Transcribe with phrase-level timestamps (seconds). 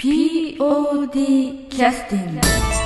[0.00, 2.77] POD キャスティング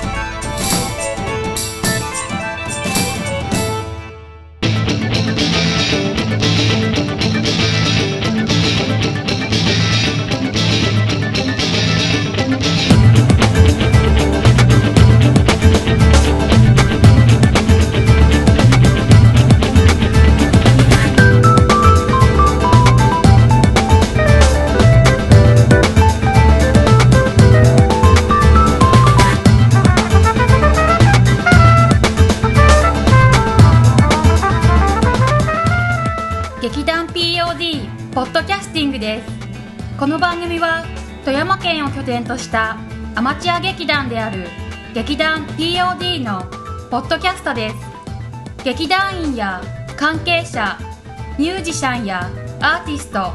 [42.02, 42.78] 拠点とした
[43.14, 44.48] アマチュア劇団である
[44.92, 46.42] 劇団 POD の
[46.90, 47.76] ポッドキャストです。
[48.64, 49.62] 劇団員や
[49.96, 50.78] 関係者
[51.38, 52.28] ミュージシャンや
[52.60, 53.30] アーティスト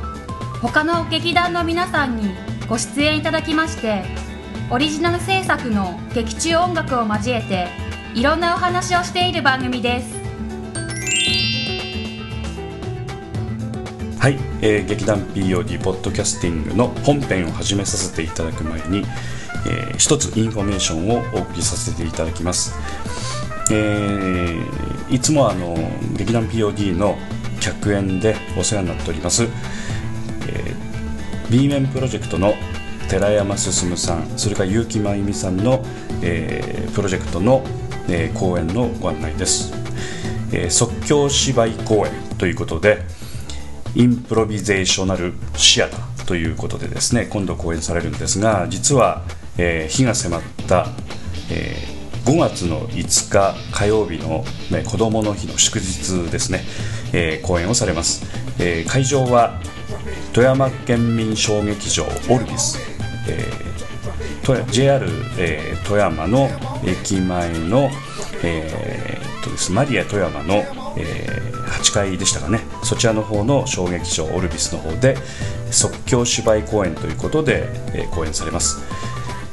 [0.61, 2.35] 他の劇団の皆さんに
[2.67, 4.03] ご出演いただきまして
[4.69, 7.69] オリジナル制作の劇中音楽を交えて
[8.15, 10.16] いろんなお話をしている番組です。
[14.61, 19.03] えー劇団 POD ポッドキャスティングの本編を始めさせていただく前に、
[19.67, 22.73] えー一つインフォメーションをお送りさせていただきます、
[23.71, 25.75] えーいつもあの
[26.17, 27.17] 劇団 POD の
[27.61, 29.49] 客演でお世話になっております、えー、
[31.49, 32.53] B 面プロジェクトの
[33.09, 35.83] 寺山進さんそれから結城真由美さんの、
[36.21, 37.63] えープロジェクトの、
[38.09, 39.71] えー公演のご案内です、
[40.51, 43.03] えー即興芝居公演ということで
[43.97, 49.23] インプロビゼーショナルシアターということでですね今度公演されるんですが実は、
[49.57, 50.85] えー日が迫った、
[51.51, 56.61] えー5月の5日火曜日の、ね、子どもの日の祝日ですね、
[57.11, 58.23] えー公演をされます、
[58.59, 59.59] えー会場は
[60.31, 62.77] 富山県民小劇場オルビス、
[63.27, 65.07] えー JR、
[65.39, 66.49] えー富山の
[66.85, 67.89] 駅前の、
[68.43, 69.71] えーとです。
[69.71, 70.63] マリア富山の、
[70.97, 72.61] えー8階でしたかね。
[72.81, 75.17] そちらの方の小劇場オルビスの方で
[75.69, 78.79] 即興芝居公演ということで、えー公演されます、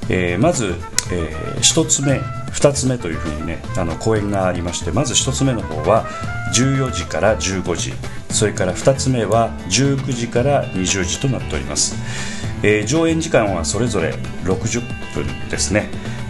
[0.09, 0.75] えーまず、
[1.13, 2.21] え1つ目
[2.53, 6.07] 2つ目というふうにねあの公演がありましてまず1つ目の方は
[6.55, 7.93] 14時から15時。
[8.31, 11.95] それから2つ目は19時から20時となっております、
[12.63, 14.83] えー上演時間はそれぞれ60
[15.15, 15.89] 分ですね。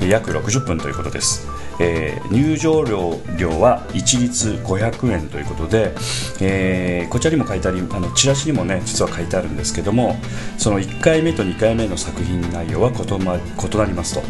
[0.09, 1.47] 約60分ということです、
[1.81, 5.95] えー入場料料は一律500円ということで、
[6.41, 10.17] えーこちらにも書いてありあのチラシにもね実は書いてあるんですけども
[10.59, 14.23] その1回目と2回目の作品内容は異,、ま、異なりますと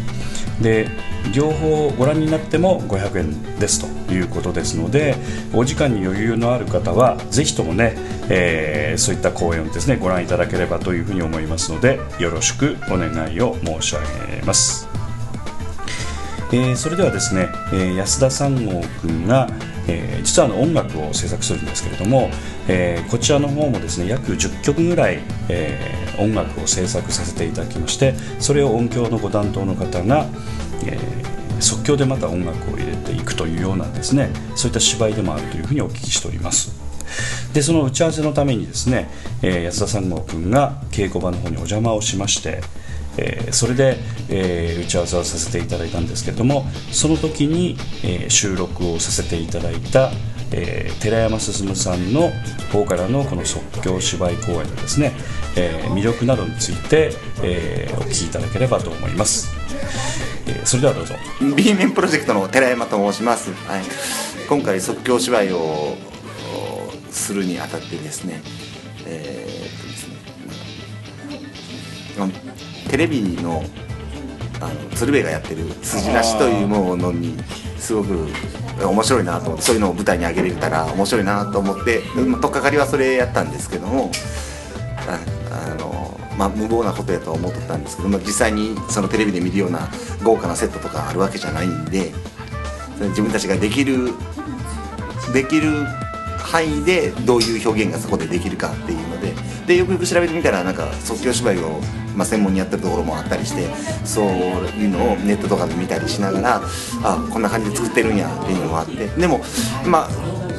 [0.61, 0.87] で
[1.33, 5.15] 両方ご覧になっても500円ですということですので
[5.53, 7.95] お時間に余裕のある方はぜひともね、
[8.29, 13.99] えーそういった公演をですねご覧いただければというふうに思いますのでよろしくお願いを申し上
[14.37, 14.84] げます。
[16.51, 19.49] えーそれではですね、えー安田三郷君が、
[19.87, 22.29] えー実はあの音楽を制作するんですけれども、
[22.67, 25.19] えーこちらの方もですね約10曲ぐらい、
[25.49, 30.25] えー音楽を制作させていただきましてそれを音響のご担当の方が、
[30.85, 31.25] えー
[31.61, 36.73] 即興でまた音楽を入れていくというようなですねそういった芝居でもあるというふうにお聞きしております。
[37.53, 39.09] でその打ち合わせのためにですね、
[39.41, 42.61] えー安田三郷君が稽古場の方にお邪魔をしまして、
[43.17, 43.97] えーそれで、
[44.29, 50.11] えー打ち合わせをさせていただいたんですけれどもその時に、えー収録をさせていただいた、
[50.51, 52.31] えー寺山進さんの
[52.71, 55.13] 方からのこの即興芝居公演のですね、
[55.55, 57.11] えー魅力などについて、
[57.43, 59.49] えーお聞きいただければと思います、
[60.47, 61.15] えーそれではどうぞ。
[61.55, 63.83] B 面プロジェクトの寺山と申します、はい、
[64.49, 65.95] 今回即興芝居を
[67.11, 68.41] するにあたってですね
[69.05, 70.15] えーっとですね
[72.95, 73.61] テレビの
[74.61, 77.37] あの鶴瓶がやってる「筋なし」というものに
[77.77, 78.29] すごく
[78.81, 84.11] 面白いなと思ってそういうのを舞台に上げれたら面白いなと思ってまあ取っかかりはそれやったんですけども
[85.09, 85.19] あ
[85.51, 89.89] あの、まあ、無謀なことやとは思ってたんですけど、まあ、実際にそのテレビで見るような
[90.23, 92.13] 豪華なセットとかあるわけじゃないんで
[93.09, 94.13] 自分たちができる
[95.33, 95.83] できる
[96.37, 99.33] 範囲でどういう表現がそこでできるかっていうので
[99.67, 101.81] でよくよく調べてみたらなんか即興芝居を、
[102.15, 103.67] まあ、専門にやってるところもあったりして
[104.05, 106.61] そういうのをネットとかで見たりしながら
[107.03, 109.07] あこんな感じで作ってるんやっていうのもあって。
[109.07, 109.41] でも
[109.85, 110.09] まあ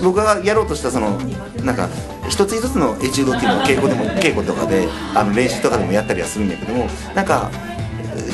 [0.02, 1.18] 僕がやろうとしたその
[1.64, 1.88] なんか
[2.28, 7.50] 一つ一つのエチュードっていうのを稽古でも稽古とかであの練習とかでもやったりはするんやけどもなんか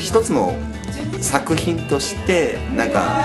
[0.00, 0.54] 一つの
[1.22, 3.24] 作品としてなんか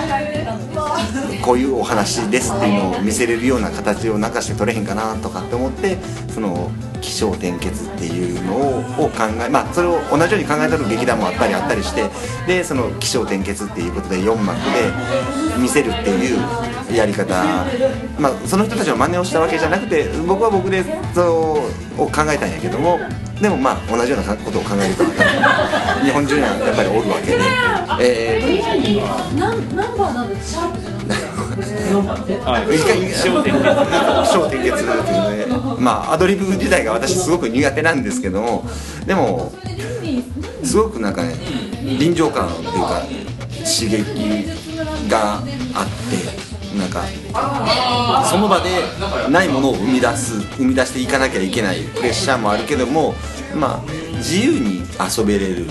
[1.42, 5.98] こういうお話ですっていうのを見せれるような形を中して取れへんかなとかって思って
[6.28, 12.08] その起承転結っていうのを考えまあそれを同じように考えたる劇団もあったりあったりして
[12.46, 17.34] でその起承転結っていうことで4幕で見せるっていうやり方
[18.18, 20.84] まあその人たちの真似をしたわけじゃなくて僕は僕で
[21.14, 21.62] そ
[21.98, 22.98] うを考えたんやけども
[23.40, 25.10] でもまあ同じようなことを考える人は
[26.04, 27.38] 日本中にはやっぱりおるわけで、
[28.00, 28.40] え
[32.44, 33.64] はいー、一回焦点結
[34.24, 38.64] 気象転結っていうのでまあアドリブ自体が私すごく苦手なんですけども
[39.06, 39.52] でも
[40.64, 41.34] すごくなんかね
[41.84, 43.02] 臨場感っていうか
[43.64, 44.48] 刺激
[45.08, 46.47] があって
[46.78, 47.04] なんか
[48.30, 48.70] その場で
[49.30, 53.14] ないものを生み出す生み出していかなきゃいけないプレッシャーもあるけども
[53.54, 55.66] まあ自由に遊べれる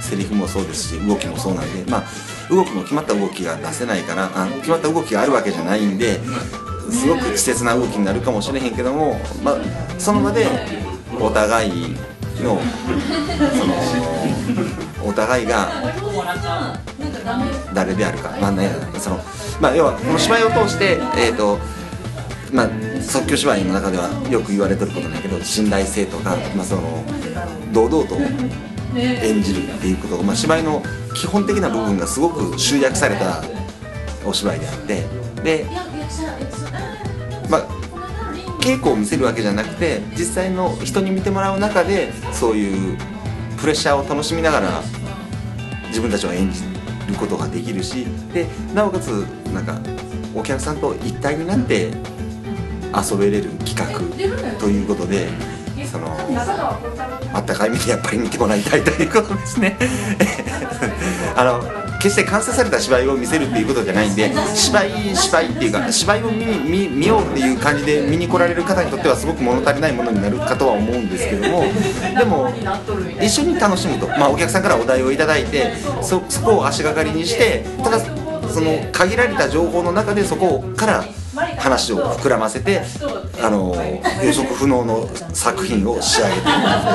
[0.00, 2.04] セリフもそうですし動きもそうなんでまあ
[2.50, 6.20] 動きも決まった動きが出せないからあ決まった動きがあるわけじゃないんで
[6.90, 9.56] すごく稚拙な動きになるかもしれへんけども、まあ、
[9.98, 10.46] その場で
[11.20, 11.94] お互い
[12.42, 12.58] の
[13.58, 13.74] その
[15.04, 15.70] お互いが
[17.74, 19.20] 誰であるか、まあね、その
[19.60, 21.58] まあ、要はこの芝居を通して、えーと
[22.52, 22.68] まあ、
[23.02, 27.04] 即興芝居の中ではよく言われてることなんやけど信頼性とか、まあ、その
[27.72, 28.16] 堂々と
[28.96, 30.82] 演じるっていうこと、まあ、芝居の
[31.14, 33.42] 基本的な部分がすごく集約された
[34.24, 35.04] お芝居であって
[35.42, 35.66] で、
[37.50, 37.68] まあ、
[38.60, 42.98] 稽古を見せるわけじゃなくて実際の人に見てもらう中でそういう
[43.58, 44.82] プレッシャーを楽しみながら
[45.88, 46.77] 自分たちを演じて
[47.08, 49.08] ることができるしでなおかつ
[49.52, 49.80] なんか
[50.34, 51.90] お客さんと一体になって
[52.94, 53.98] 遊べれる企画
[54.58, 55.28] ということで
[55.98, 56.68] その
[57.32, 59.76] あったかい目でやっぱり見てもらいたいということですね。
[61.36, 71.64] あの決して完成された芝居を見せるっていうことじゃないんで芝居芝居っていうか芝居を見見見ようっていう感じで見に来られる方にとってはすごく物足りないものになるかとは思うんですけども
[72.16, 72.48] でも
[73.20, 77.98] 一緒に楽しむと、まあ、お客さんからお題をいただいてそそこを足がかりにしてただ
[78.48, 81.04] その限られた情報の中でそこから
[81.58, 82.82] 話を膨らませて
[83.42, 83.74] あの
[84.24, 86.48] 予測不能の作品を仕上げていく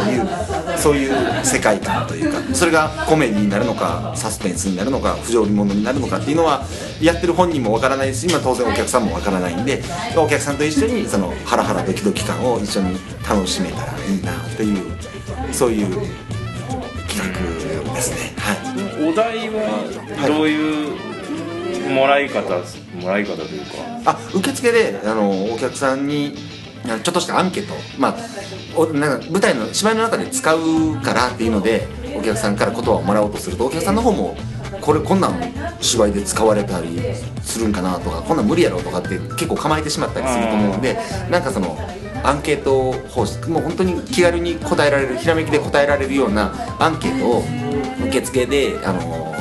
[0.05, 6.65] というそういう世界観というかそれがコメディになるのかサスペンスになるのか不条理ものになるのかっていうのは
[7.01, 9.81] やってる本人もわからないし今当然お客さんもわからないんで
[10.17, 12.97] お客さんと一緒にそのハラハラドキドキ感を一緒に
[13.27, 14.93] 楽しめたらいいなという
[15.53, 15.87] そういう
[17.07, 18.33] 企画ですね。
[18.37, 19.09] はい。
[19.09, 21.12] お題はどういう
[21.93, 22.61] もらい方
[23.01, 23.93] もらい方というか。
[24.05, 26.35] あ受付であのお客さんに
[26.83, 28.15] ちょっとしたアンケート、まあ、
[28.75, 31.87] おなんか舞台の芝居の中で使うからっていうので
[32.17, 34.35] お客さんから言葉をもらおうとするとお客さんの方も
[34.81, 36.99] これこんなん芝居で使われたり
[37.41, 40.97] するんかなとかこんなん無理やろとかって結構構えてしまったりすると思うんで
[41.29, 41.77] なんかその
[42.23, 47.43] アンケート方式もう本当に気軽に答えられるひらめきで答えられるようなアンケートを
[48.07, 49.32] 受付であの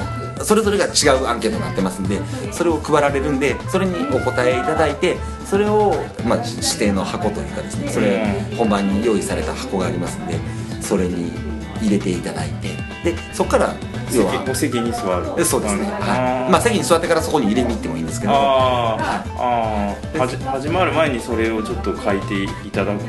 [0.44, 2.20] それぞれが違うアンケートになってますんで
[2.52, 5.94] それを配られるんでそれにお答えいただいてそれを、
[6.26, 8.24] まあ、指定の箱というかですねそれ
[8.56, 10.38] 本番に用意された箱がありますんで
[10.80, 11.32] それに
[11.80, 12.68] 入れていただいて
[13.04, 13.74] でそこから
[14.14, 15.40] 要はお席に座る。
[15.40, 16.48] えそうですね、あはい。
[16.48, 18.32] ーまあ、席に座ってからそこに入れに行ってもいいんですけど。
[18.34, 20.22] あー。
[20.22, 23.00] あ始まる前にそれをちょっと書いていただく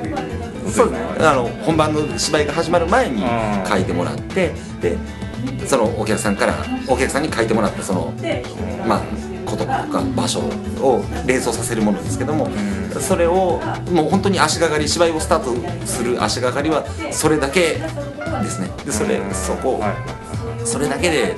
[0.71, 1.27] そうですね。
[1.27, 3.65] あの本番の芝居が始まる前にうん。
[3.67, 4.97] 書いてもらってで
[5.65, 6.55] そのお客さんから
[6.87, 8.13] お客さんに書いてもらったその、
[8.85, 9.01] まあ、
[9.45, 10.39] 言葉とか場所
[10.81, 12.49] を連想させるものですけども
[12.99, 13.61] それを
[13.91, 15.43] もう本当に足がかり芝居をスター
[15.81, 17.79] トする足がかりはそれだけ
[18.41, 18.69] ですね。
[18.85, 20.65] でそれそこはい。
[20.65, 21.35] それだけで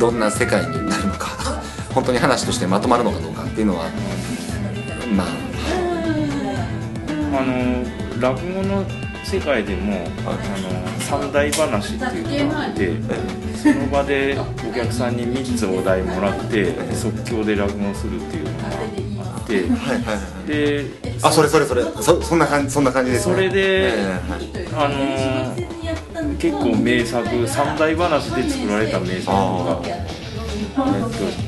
[0.00, 1.28] どんな世界になるのか
[1.94, 3.86] 本当に話としてまとまるのかどうかっていうのは
[5.14, 5.26] まあ。
[7.30, 7.84] あの
[8.20, 8.84] 落語の
[9.28, 12.94] 世界でも、あの三大話っていうのがあって
[13.62, 20.48] その場でお客さんに3つお題もらって即興で落語するっていうのがあってはいはいはい。
[20.48, 20.86] で
[21.22, 21.82] あそれそれそれ。
[21.82, 23.34] そそんな感じそんな感じですね。
[23.34, 23.92] それで
[24.74, 25.54] あの
[26.38, 30.27] 結構名作三大話で作られた名作が、えっと、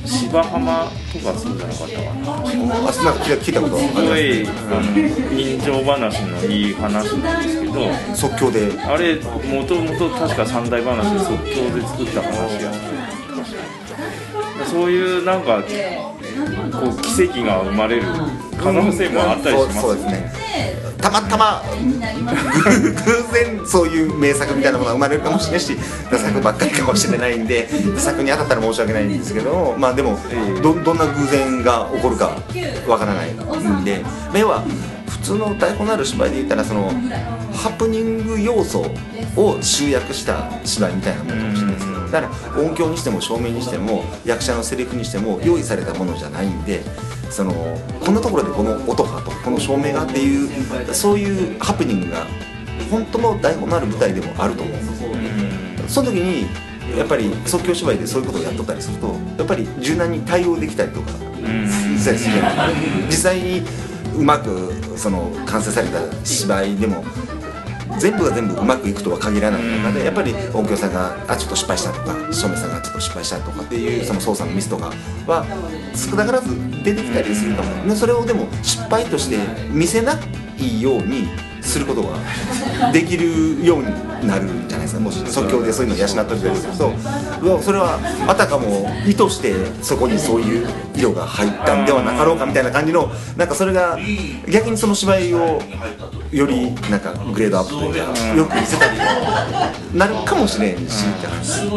[0.05, 2.35] 芝浜とかそうじゃなかったかな。
[2.35, 4.83] あなんか聞いた聞いたことすすごいねあの
[5.37, 7.75] 人情話のいい話なんですけど
[8.15, 8.73] 即興で。
[8.81, 12.73] あれもともと確か三大話で即興で作った話や
[14.71, 18.03] そういうなんかこう奇跡が生まれる
[18.63, 20.33] 可能性もあったりしますそうそうですね。
[21.01, 21.63] たまたま
[22.83, 22.95] ぐ偶
[23.33, 25.75] 然そういう名作みたいなものが生まれるかもしれないし
[26.11, 30.19] ダ作ばっかりかもしれないんでダ作に当たったら申し訳ないんですけどもまあでも
[30.63, 32.37] どどんな偶然が起こるか
[32.87, 36.91] わからないんで要は普通の台本のある芝居で言ったらその
[37.53, 38.85] ハプニング要素
[39.37, 46.83] を集約した芝居みたいなものかもしれないですけどだから音響にしても照明にしても役者のセリフにしても用意されたものじゃないんで
[47.31, 47.53] その
[48.01, 52.27] こんなところでこの音がとこの照明がっていうそういうハプニングが
[52.91, 55.95] 本当の台本のある舞台でもあると思うんです。
[55.95, 56.47] その時に
[56.97, 61.13] やっぱり即興芝居でそういうことをやっとったりするとやっぱり柔軟に対応できたりとか
[63.07, 63.63] 実際に
[64.17, 67.05] うまくその完成された芝居でも
[67.99, 74.93] 全部が全部うまくいくとは限らない中でやっぱり音響さんがあちょっと失敗したとか照明さんがちょっと失敗したとかっていうその操作のミスとか
[75.27, 75.45] は
[75.95, 77.89] 少なからず出てきたりすると思う。
[77.89, 79.39] でそれをでも失敗として
[79.71, 80.19] 見せな
[80.59, 81.29] いように
[81.63, 85.01] することができるようになるんじゃないですか。
[85.01, 86.93] もし即興でそういうのを養ったりすると。
[87.63, 87.99] それは
[88.29, 93.99] あたかも意図してそこにそういう色が入ったんではなかろうかみたいな感じのなんかそれが
[94.49, 95.61] 逆にその芝居を
[96.31, 98.99] よりなんかグレードアップというかよく見せたり
[99.95, 101.05] なるかもしれんし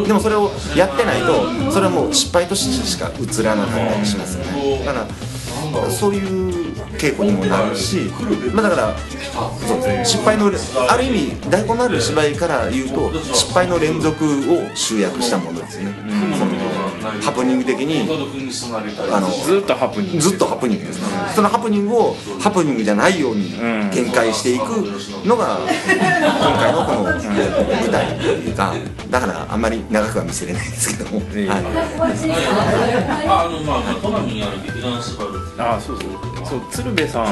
[0.06, 4.84] でもそれをやってないとそれはもう失敗としてしか映らなかったりしますよね。
[4.84, 5.06] だから
[5.90, 8.10] そういう稽古にもなるし、
[8.52, 8.98] まあ、だから
[9.66, 10.50] そうですね失敗の
[10.88, 16.43] ある意味台本のある芝居から言うと失敗の連続を集約したものですね、うん
[17.20, 18.02] ハプニング的に
[19.12, 20.20] あのずっとハプニング。
[20.20, 21.06] ずっとハプニングですね。
[21.34, 23.50] そのハプニングをハプニングじゃないように
[23.92, 24.62] 展開していく
[25.26, 28.74] のが今回のこの舞台というか
[29.10, 31.62] だからあんまり長くは見せれないですけども、ええはい、あ
[33.48, 37.26] のまあまあ都内にある劇団スバルあそうそうそう鶴瓶さん、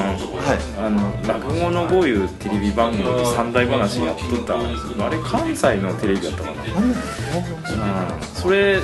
[0.79, 4.57] あの落語のこういうテレビ番組で三大話やっとった。
[4.63, 8.79] んですけどあれ関西のテレビだったかな、うん、それ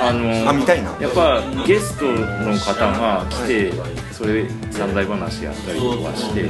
[0.00, 0.96] あのあ見たいな。
[1.00, 3.72] やっぱゲストの方が来て
[4.12, 6.44] それ三大話やったりとかして。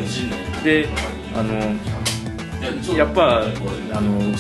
[0.64, 0.88] で
[1.36, 1.54] あの
[2.96, 3.42] やっぱ
[3.92, 4.36] あの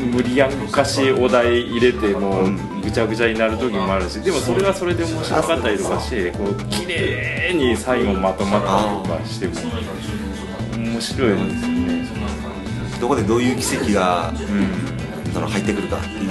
[0.00, 9.54] 無理やんかしお題入れてもうぐちゃぐちゃになる時もあるしでもそれはそれで面白かったりとかしてこう綺麗に最後まとまったりとかしても
[10.76, 11.90] 面白いですよね。
[13.00, 14.30] どこでどういう奇跡が、
[15.32, 16.30] その入ってくるかっていう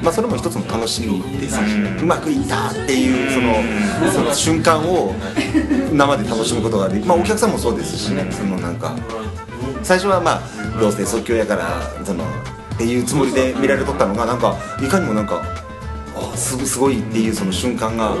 [0.00, 1.60] まあ、それも一つの楽しみですし、
[2.00, 5.12] うまくいったっていうそのその瞬間を
[5.92, 8.30] 生で楽しむことができまあお客さんもそうですしね。
[8.30, 8.94] そのなんか
[9.82, 12.24] 最初はまあどうせ即興やからその
[12.78, 15.42] っていうつもりで見られとったのがなんかいかにもなんか
[16.14, 18.14] あすごすごいっていうその瞬間が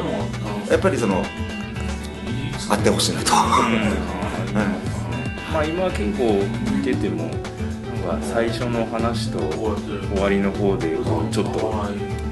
[0.68, 1.22] やっぱりその
[2.68, 3.30] あってほしいなと。
[5.52, 6.42] まあ今結構
[6.76, 7.30] 見てても
[8.04, 11.84] なんか最初の話と終わりの方でこうちょっと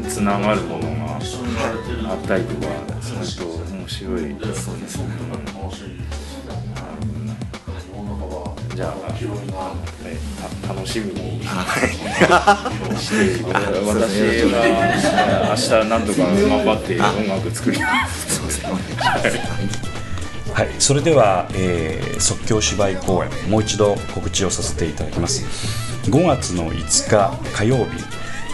[0.08, 5.06] つながるものがあったりとかすると面白いですね
[8.76, 9.24] じゃあ、ね、
[10.62, 13.14] た楽しみにして私
[15.06, 18.62] は明日なんとか頑張って音楽作ります。
[20.52, 25.44] はい、それでは、えー即興芝居公演もう一度告知をさせていただきます
[26.10, 28.04] 5月の5日火曜日、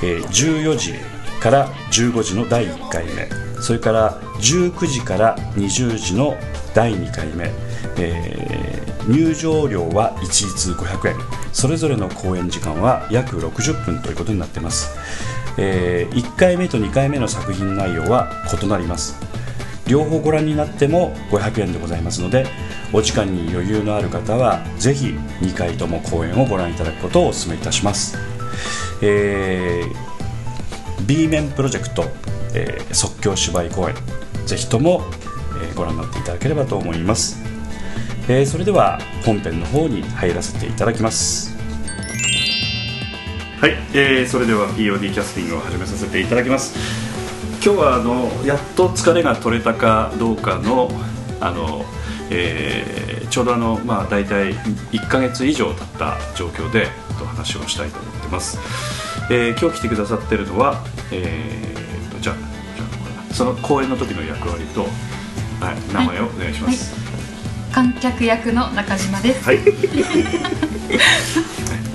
[0.05, 0.95] えー14時
[1.41, 3.29] から15時の第1回目
[3.61, 6.37] それから19時から20時の
[6.75, 7.51] 第2回目、
[7.99, 11.17] えー入場料は一律500円。
[11.53, 14.97] それぞれの公演時間は約60分ということになっています、
[15.59, 18.31] え1回目と2回目の作品内容は
[18.63, 19.17] 異なります。
[19.87, 22.47] 両方ご覧になっても500円でございますので
[22.93, 25.09] お時間に余裕のある方はぜひ
[25.41, 28.17] 2回とも公演をご覧いただくことをお勧めいたします、
[29.03, 30.13] えー
[31.05, 32.05] B 面プロジェクト、
[32.55, 33.97] えー即興芝居公演
[34.47, 35.03] ぜひとも、
[35.61, 37.42] えーご覧になっていただければと思います、
[38.29, 41.57] えーそれでは本編の方に入らせていただきます。
[43.61, 46.77] はい、えーそれでは POD キャスティングを始めさせていただきます。
[47.65, 50.91] 今日はあのやっと疲れが取れたかどうかの
[51.41, 51.85] あの、
[52.31, 53.03] えー
[53.33, 56.89] ちょうどあの、まあ、大体1ヶ月以上経った状況で
[57.19, 58.59] と話をしたいと思ってます、
[59.31, 66.95] えー今日来てくださってるのは、えーとじゃあその公演の時の役割と、はい、名前をお願いします、
[67.73, 69.59] 観客役の中島ですはい。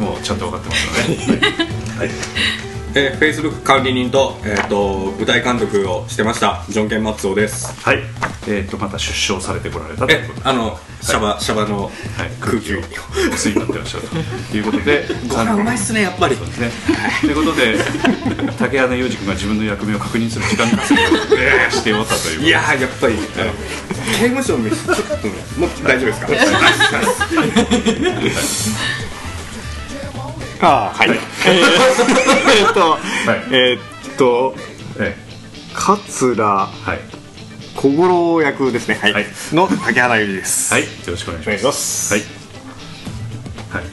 [0.02, 1.42] もうちゃんと分かってますよね。
[1.98, 2.10] はい。
[3.00, 7.72] えー、Facebook 管理人と,、えー、と舞台監督をしてましたジョンケン・マッツオです。
[7.84, 8.00] はい。
[8.48, 10.50] えっ、とまた出生されてこられたというえことで。
[10.50, 11.92] あのシャバ、シャバのはい、
[12.42, 12.80] 空気を。
[12.80, 12.82] お
[13.34, 14.08] 吸いになってらっしゃる
[14.50, 15.06] ということで。
[15.30, 16.36] ご飯うまいっすねやっぱり。
[16.36, 16.72] そうですね。
[17.22, 17.78] ということで、
[18.58, 22.46] 竹穴裕二君が自分の役目を確認する時間稼ぎをえーしておったという。
[22.46, 23.52] いやーやっぱり、あの
[24.18, 26.14] 刑務所の飯ちょっとねもう大丈夫で
[28.40, 29.07] すか？
[30.62, 31.10] あーはい。
[31.10, 33.00] えーっと、はい。
[33.52, 33.80] えー
[34.14, 34.56] っと
[35.00, 35.16] え
[35.74, 37.00] 桂ーはい。
[37.76, 38.96] 小五郎役ですね。
[38.96, 39.26] はい、はい。
[39.52, 40.74] の竹原由里です。
[40.74, 41.48] はい、よろしくお願いします。
[41.48, 42.14] お願いします。
[42.14, 42.24] はい。
[43.70, 43.84] はい。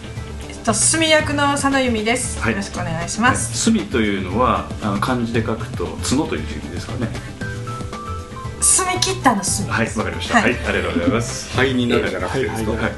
[0.48, 2.52] えっと、すみ役の佐野由美です、はい。
[2.52, 3.58] よろしくお願いします。
[3.58, 7.08] 墨というのはあの漢字で書くと角という字ですかね。
[8.64, 9.68] 澄み切ったのすみ。
[9.70, 10.36] はい、わかりました。
[10.38, 11.50] は、はいいありがとうございます。
[11.50, 12.92] 肺になるじゃなくてですか、はい。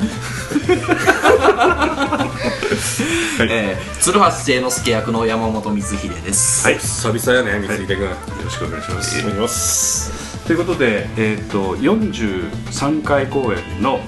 [3.50, 6.64] えー、鶴橋聖之助役の山本光秀です。
[6.66, 9.18] はい、久々やね光秀君、よろしくお願いします。
[9.18, 14.00] お願いしますということで、えっ、と43回公演の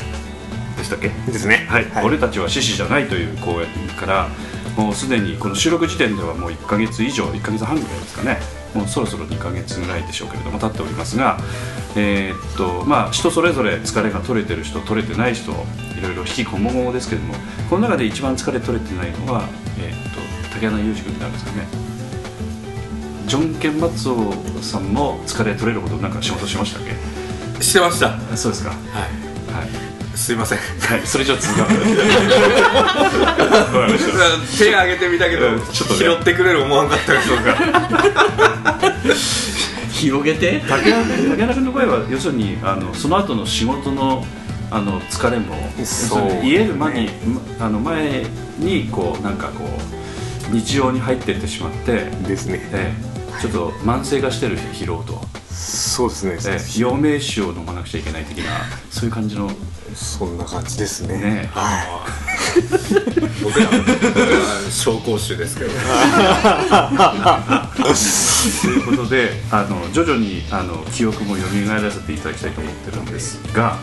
[0.77, 1.09] でしたっけ？
[1.27, 4.29] ですねはい、はい俺たちは獅子じゃないという公演から
[4.77, 11.39] もうすでにこの収録時点ではもう1ヶ月以上1ヶ月半ぐらいですかねもうそろそろ2ヶ月ぐらいでしょうけれども経っておりますが
[11.97, 15.55] えーっとまあ人それぞれ疲れが取れてる人取れてない人い
[16.03, 17.35] ろいろ引きこもごもですけれども
[17.71, 19.45] この中で一番疲れ取れてないのは、
[19.81, 20.19] えーっと
[20.55, 21.67] 竹穴裕二君なんですよね。
[23.27, 24.33] ジョンケン・マッツオ
[24.63, 26.83] さんも疲れ取れるほどなんか仕事しましたっ
[27.59, 27.63] け？
[27.63, 28.07] してました。
[28.09, 28.71] はあそうですか。
[28.71, 28.75] い。
[29.55, 29.69] はい。
[30.17, 30.59] すいません。
[30.59, 31.77] はい、それじゃあ続かない。
[34.59, 36.01] 手挙げてみたけど、うんちょっとね。
[36.01, 37.55] 拾ってくれる思わんかったからそうか。
[39.93, 40.63] 広げて？
[40.69, 44.25] 竹原竹原君の場合は要するにあのその後の仕事の
[44.71, 47.09] あの疲れも要するに家で前に、
[47.59, 48.25] まあの前
[48.59, 52.61] にこうなんかこう日常に入っていってしまって、ですね。
[52.73, 53.09] ええ
[53.41, 55.21] ちょっと慢性化してる疲労と、
[55.59, 56.81] そうですね、ええ。
[56.81, 58.45] 陽明酒を飲まなくちゃいけない的な
[58.91, 59.51] そういう感じの。
[59.95, 61.19] そんな感じですね。
[61.19, 62.05] ねは
[63.43, 63.95] 僕ら僕ら
[64.71, 65.71] 紹興酒ですけど。
[65.71, 65.77] と
[68.69, 73.79] いうことであの徐々にあの記憶も蘇らせていただきたいと思ってるんですが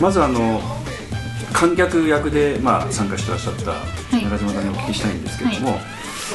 [0.00, 0.62] まずあの
[1.52, 4.24] 観客役で、まあ、参加してらっしゃったい。
[4.24, 5.80] 中島さんにお聞きしたいんですけれども、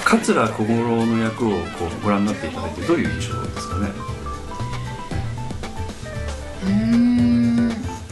[0.03, 4.12] 桂小五郎の役をこうご覧になっていただいてどういう印象ですかね？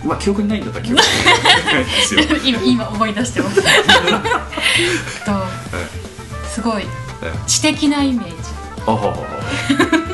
[0.06, 1.08] まあ記憶にないんだったら記憶に。
[1.74, 3.60] ないですよ今今思い出してます。
[3.60, 3.68] え っ
[5.26, 6.84] とすごい。
[7.24, 8.34] え知的なイメージ。
[8.88, 10.12] あははは。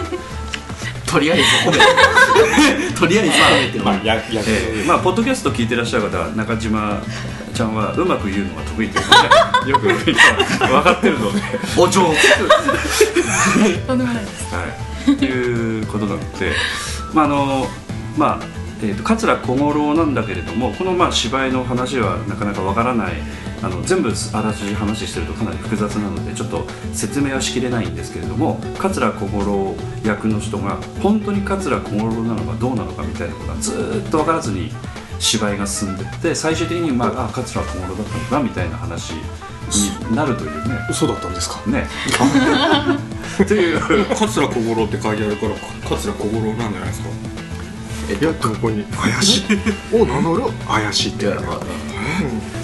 [1.07, 2.93] とりあえず褒めて。
[2.99, 3.77] とりあえず褒めて。
[3.77, 7.01] いまあえーまあ、ポッドキャスト聞いてらっしゃる方は中島
[7.53, 11.41] ちゃんはうまく言うのが得意という よく分かってるので、
[11.75, 12.03] お上
[13.87, 14.53] とんでもないです。
[14.53, 14.63] は
[15.07, 16.51] い、いうことなので、
[17.13, 17.67] まああの
[18.17, 18.45] まあ
[18.81, 23.13] えー、と桂小五郎なんだけれどもこのまあ芝居の話はなかなかわからない。
[23.63, 29.75] あの全部あらすじ話してるとかなり複雑なのでちょっと説明はしきれないんですけれども桂小五郎
[30.05, 34.71] 役の人が本当に桂小五郎なのかどうなのかみたいなことがずーっと分からずに
[35.17, 40.75] 芝居が進んでって最終的に、まあ、あ桂小五郎だったのかなみたいな話になるというね。
[40.91, 41.59] 嘘だったんですか？
[41.67, 41.87] ね。
[43.47, 44.05] という。
[44.15, 45.55] 桂小五郎って書いてあるから
[45.89, 47.09] 桂小五郎なんじゃないですか？
[48.07, 49.95] いやでもここに怪しい。
[49.95, 50.43] を名乗る。
[50.65, 51.25] 怪しいって。
[51.25, 51.59] いうのが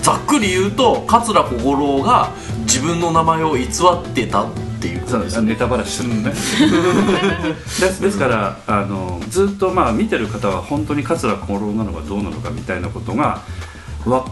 [0.02, 4.52] ざっくり言うと桂小五郎が自分の名前を偽ってたっ
[4.82, 5.50] ていうことですね。
[5.50, 6.32] ネタバラシするのね。
[7.80, 13.42] ですですからあのずっとまあ見てる方は本当に桂小五郎なのかどうなのかみたいなことが
[14.06, 14.26] わ、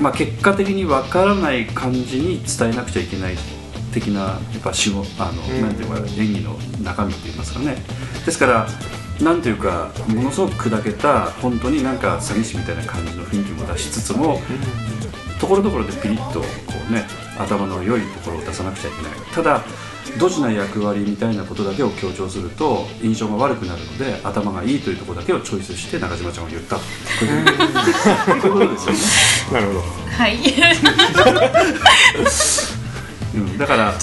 [0.00, 3.36] まあ、結果的にわからない感じに伝えなくちゃいけない
[3.92, 7.76] 的なやっぱ仕事あの、なんていうか演技の中身って言いますかね。
[8.24, 8.68] ですから
[9.20, 14.40] なんていうかものすごく砕けた本当になんか詐欺師みたいな感じの雰囲気も出しつつも、
[15.40, 16.46] ところどころでピリッとこ
[16.88, 17.04] うね
[17.38, 19.12] 頭の良いところを出さなくちゃいけない。
[19.34, 19.62] ただ
[20.18, 26.76] ドジな役割みたいなことだけを強調すると印象が悪くなるので頭がいいというところだけをチョイスして中島ちゃんは言った。
[26.76, 26.82] こ
[27.22, 27.44] ういう
[28.42, 29.80] こういうことですよねなるほど。
[30.16, 30.38] はい。
[33.34, 33.98] うん、だからあの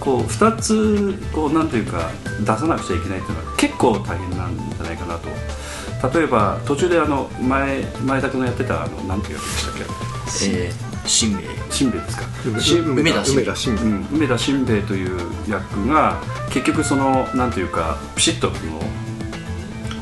[0.00, 5.28] こう2つこうなんていうか出さなくちゃいけないっていうのは結構大変なんじゃないかなと。
[6.18, 9.86] 例えば途中であの前前田君がやってたあのなんていう役でしたっけ？
[10.44, 12.24] えー、新兵衛しんべヱですか？
[12.60, 16.18] し梅田梅田新うん、梅田しんべヱという役が
[16.50, 18.80] 結局そのなんていうかピシッとその、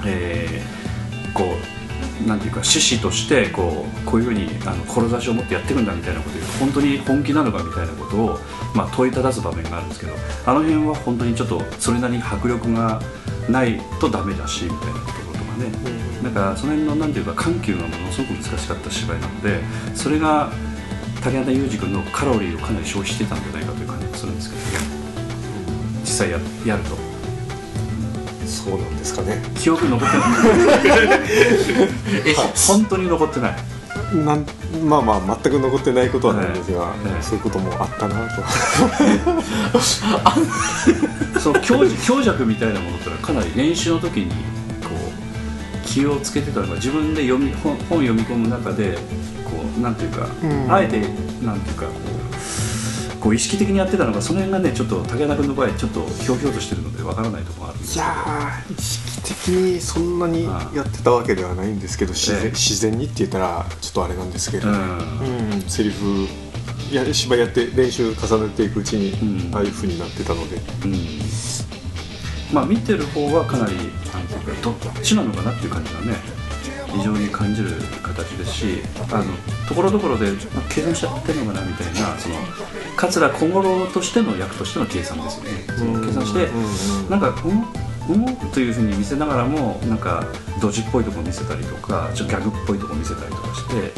[0.06, 1.42] えーこ
[2.24, 8.38] うなんていうか趣旨としてこうこういうふうにあの志を持ってやってるんだみたいなことを言うと本当に本気なのかみたいなことを、
[8.72, 10.12] まあ、問いただす場面があるんですけど
[10.46, 13.02] あの辺は本当にちょっとそれなりに迫力が
[13.48, 15.70] ないとダメだしみたいなところとかね、
[16.22, 19.60] なんかその辺のなんていうか緩急がものすごく難しかった芝居なので
[19.94, 20.50] それが
[21.22, 25.04] 竹原裕二君のカロリーをかなり消費してたんじゃないかという感じがするんですけどね。
[26.02, 26.96] 実際ややると。
[28.46, 29.42] そうなんですかね。
[29.58, 30.28] 記憶残ってない。
[32.26, 32.34] え
[32.68, 33.56] 本当に残ってない
[34.12, 34.46] なん
[34.88, 38.42] まあまあ全く残ってないことはないんですが、そういうこともあったなと。
[41.40, 44.30] その強強弱みたいなものってのはかなり練習の時に
[44.82, 48.98] こう気をつけてたのが自分で読み本本読み込む中で
[49.44, 50.72] こうなんていうか、うん。
[50.72, 51.00] あえて
[51.44, 52.23] なんていうかこう
[53.24, 64.74] こう意識的にやってたのがその辺がねちょっと武田君の場合ちょっとひょうひょうとしてるのでわからないところがあるんですいやー意識的にそんなにやってたわけではないんですけど自然,、自然にって言ったらちょっとあれなんですけど、うん。
[64.74, 66.28] うんセリフ
[66.92, 70.60] や芝居やって練習重ねていくうちに、ああいうふうになってたので、
[72.52, 76.33] まあ見てる方はかなりなんていうかどっちなのかなっていう感じがね
[76.96, 77.70] 非常に感じる
[78.02, 79.24] 形ですしあの
[79.68, 82.36] ところどころでまあ計算しちゃってるのかなみたいなその
[82.96, 85.50] 桂小五郎としての役としての計算ですよね。
[85.76, 86.48] その計算して
[87.10, 90.24] なんかうんうんというふうに見せながらもなんか
[90.60, 93.92] ドジっぽいところ見せたりとかちょっとギャグっぽいところ見せたりとかして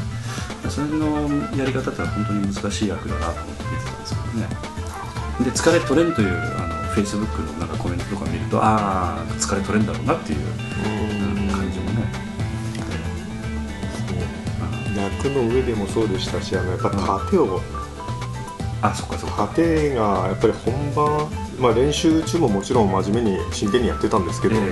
[0.71, 4.49] それのやり方ってのは本当に難しい役だなと思って見てたんですけどね。
[5.45, 10.39] で疲れ取れんというあのフェイスブックのなんかコメントとか見るとああ疲れ取れんだろうなっていう
[15.03, 17.61] 役の上でもそうでしたしあのやっぱ盾を、
[18.83, 19.47] あそっかそっか。
[19.49, 24.71] 盾がやっぱり本番、まあ、練習中ももちろん真面目に真剣にやってたんですけど、本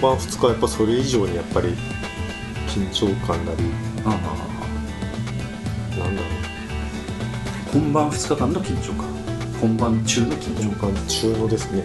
[0.00, 1.68] 番2日はやっぱそれ以上にやっぱり
[2.68, 3.64] 緊張感なり
[4.04, 4.10] あ
[5.98, 6.30] なんだろう。
[7.72, 9.06] 本番2日間の緊張感。
[9.60, 10.76] 本番中の緊張。
[10.76, 11.82] 感中のですね。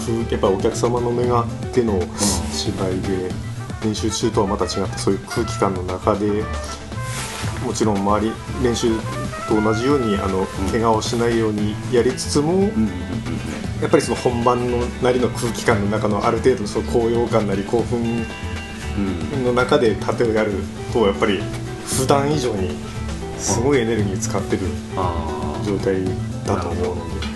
[0.00, 2.00] 空やっぱお客様の目があっての
[2.52, 3.30] 芝居で
[3.84, 6.42] 練習中とはまた違ったそういう空気感の中で
[7.64, 8.88] もちろん周り練習
[9.48, 12.70] と同じようにあの、怪我をしないようにやりつつも、
[13.80, 18.26] やっぱりその本番のなりの空気感の中のある程度その高揚感なり興奮
[19.44, 20.52] の中で盾をやる
[20.92, 21.40] とやっぱり
[21.86, 22.76] 普段以上に
[23.38, 24.62] すごいエネルギー使ってる
[25.64, 26.04] 状態
[26.46, 27.26] だと思うので。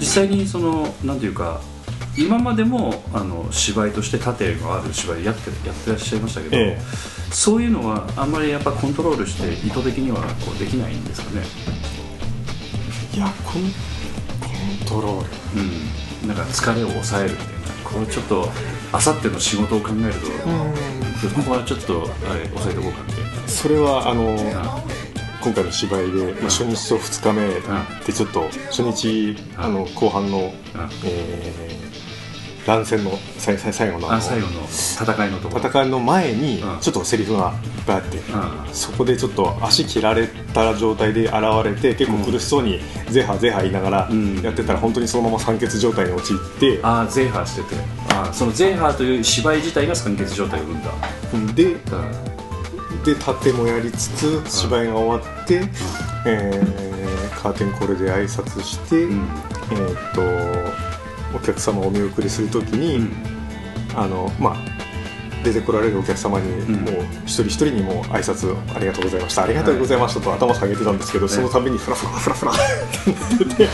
[0.00, 1.60] 実際にそのなんていうか
[2.16, 6.80] 今までもあの芝居として盾がある芝居やってやってらっしゃいましたけど、ええ。
[7.32, 11.42] そういうのはあんまりやっぱコントロールして意図的にはこうできないんですかね？
[13.14, 13.62] いやコン
[14.40, 15.60] コントロール。
[15.60, 16.28] うん。
[16.28, 18.48] なんか疲れを抑えるみたいなこれちょっと
[18.92, 20.20] あさっての仕事を考えると、
[21.34, 24.36] ここはちょっとあれ抑えておこうかみたいなそれはあの
[25.42, 27.48] 今回の芝居で、まあ、初日と2日目
[28.04, 30.52] でちょっと初日あの後半の、
[31.04, 31.80] えー
[32.66, 35.58] 乱戦の最最最後のあ最後の戦いのとこ。
[35.58, 38.18] ろ戦いの前にちょっとセリフがいっぱいあって、
[38.72, 44.08] そこでちょっと足切られた状態で現れて結構苦しそうにゼハゼハ言いながら
[44.42, 47.80] やってたら本当にそのまま酸欠状態に陥って、ああゼーハーしてて。
[48.10, 50.90] あーそのゼーハーという芝居自体が酸欠状態を生んだ。
[51.54, 51.76] で、
[53.04, 55.62] で盾もやりつつ芝居が終わって、
[56.26, 56.90] えー
[57.40, 60.20] カーテンコールで挨拶して、えーっと
[61.34, 63.08] お客様をお見送りするときに、
[63.94, 64.56] あのまあ
[65.42, 72.54] 出てこられるお客様に、もう一人一人にもう挨拶ありがとうございましたありがとうございましたと頭下げてたんですけど、そのたびにフラフラフラフラっ
[73.04, 73.68] てなってて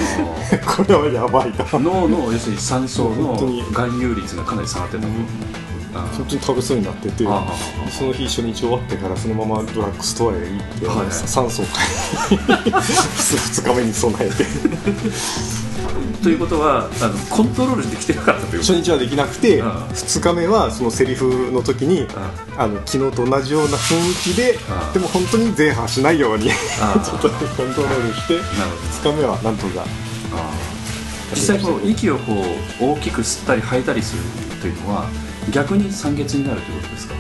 [0.65, 1.67] これはやばいな。
[1.73, 5.09] 脳の要するに酸素の含有率がかなり下がってたと、
[5.97, 7.47] 本当に食べそうになっててあ
[7.91, 11.87] その日初日終わってからそのままドラッグストアへ行って、はいはい酸素を買
[12.31, 12.39] い
[12.69, 14.45] に 2日目に備えて
[16.23, 18.61] ということはあのコントロールできてなかったという。
[18.63, 22.07] 初日はできなくて2日目はそのセリフの時に
[22.57, 24.59] あの昨日と同じような雰囲気で
[24.93, 28.39] でも本当に前半しないように ちょっとコントロールして
[29.03, 29.85] 2日目はなんとか。
[31.35, 32.45] 実際こう息をこ
[32.81, 34.23] う大きく吸ったり吐いたりする
[34.61, 35.07] というのは
[35.51, 37.15] 逆に酸欠になるということですか？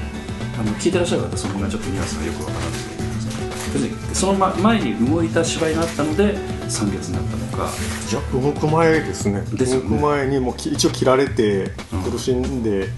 [0.60, 7.68] あの聞いてらっしゃる方その辺がちょっとニュアンスがよくわからないと思うんですけど要するにそのま前に動いた芝居があったので酸欠になったのか。
[8.10, 9.42] いや動く前ですね。
[9.52, 9.90] ですよね。
[9.90, 11.72] 動く前にもうき一応切られて
[12.10, 12.88] 苦しんで、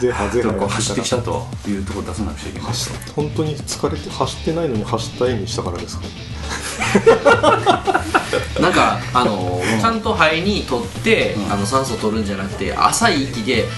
[0.00, 2.72] ゼハゼハこう走ってきたというところを出さなくちゃいけない
[3.14, 6.04] 本当に疲れて走ってないのに走った絵にしたからですか
[8.60, 13.68] なんかあのちゃんと肺に取って、あの酸素を取るんじゃなくて浅い息で、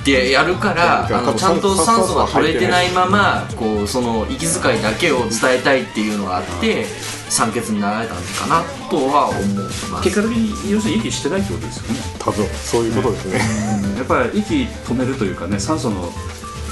[0.00, 1.16] ってやるから、うん。
[1.16, 6.86] あのちゃんと酸素が取れてないままこうその息遣いだけを伝えたいっていうのがあって
[7.28, 10.02] 酸欠になられたのかなとは思います。
[10.02, 12.00] 結果的に要するに息してないってことですよね。
[12.18, 16.10] 多分そういうことですね、やっぱり息止めるというかね酸素の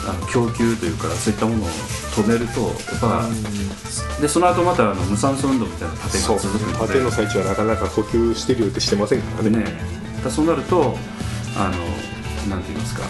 [0.08, 3.28] あの供給というかそういったものを止めるとやっぱ
[4.20, 6.78] でその後またあの無酸素運動みたいな縦が続くので。
[6.86, 9.58] 縦の最中はなかなか呼吸してるようってしてませんからね。
[9.58, 9.64] ね、
[10.24, 10.96] だそうなると
[11.56, 13.02] あのなんて言いますか、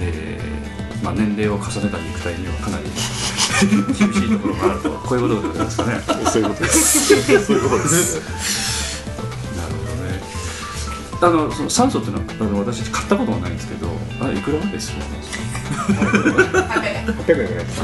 [0.00, 2.84] えーまあ、年齢を重ねた肉体にはかなり
[3.94, 4.90] 厳しいところがあると。
[4.90, 6.00] こういうことでございますかね。
[6.32, 7.14] そういうことです。
[7.44, 8.85] そういうことです
[11.22, 13.88] あのその酸素っていうのはあの私買ったことがないんですけど
[14.20, 15.44] あれいくらぐらいでするんですか
[17.12, 17.80] 800円です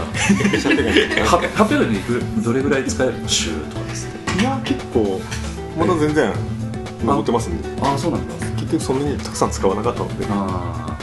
[0.68, 1.24] 800円。
[1.24, 3.28] は800円でいくどれぐらい使えるの？
[3.28, 5.20] 週とかですねいや結構
[5.78, 6.32] まだ全然
[7.04, 7.68] 残ってますんで。
[7.82, 8.34] ああそうなんだ。
[8.56, 10.26] 結局そんなにたくさん使わなかったので。
[10.30, 10.96] あ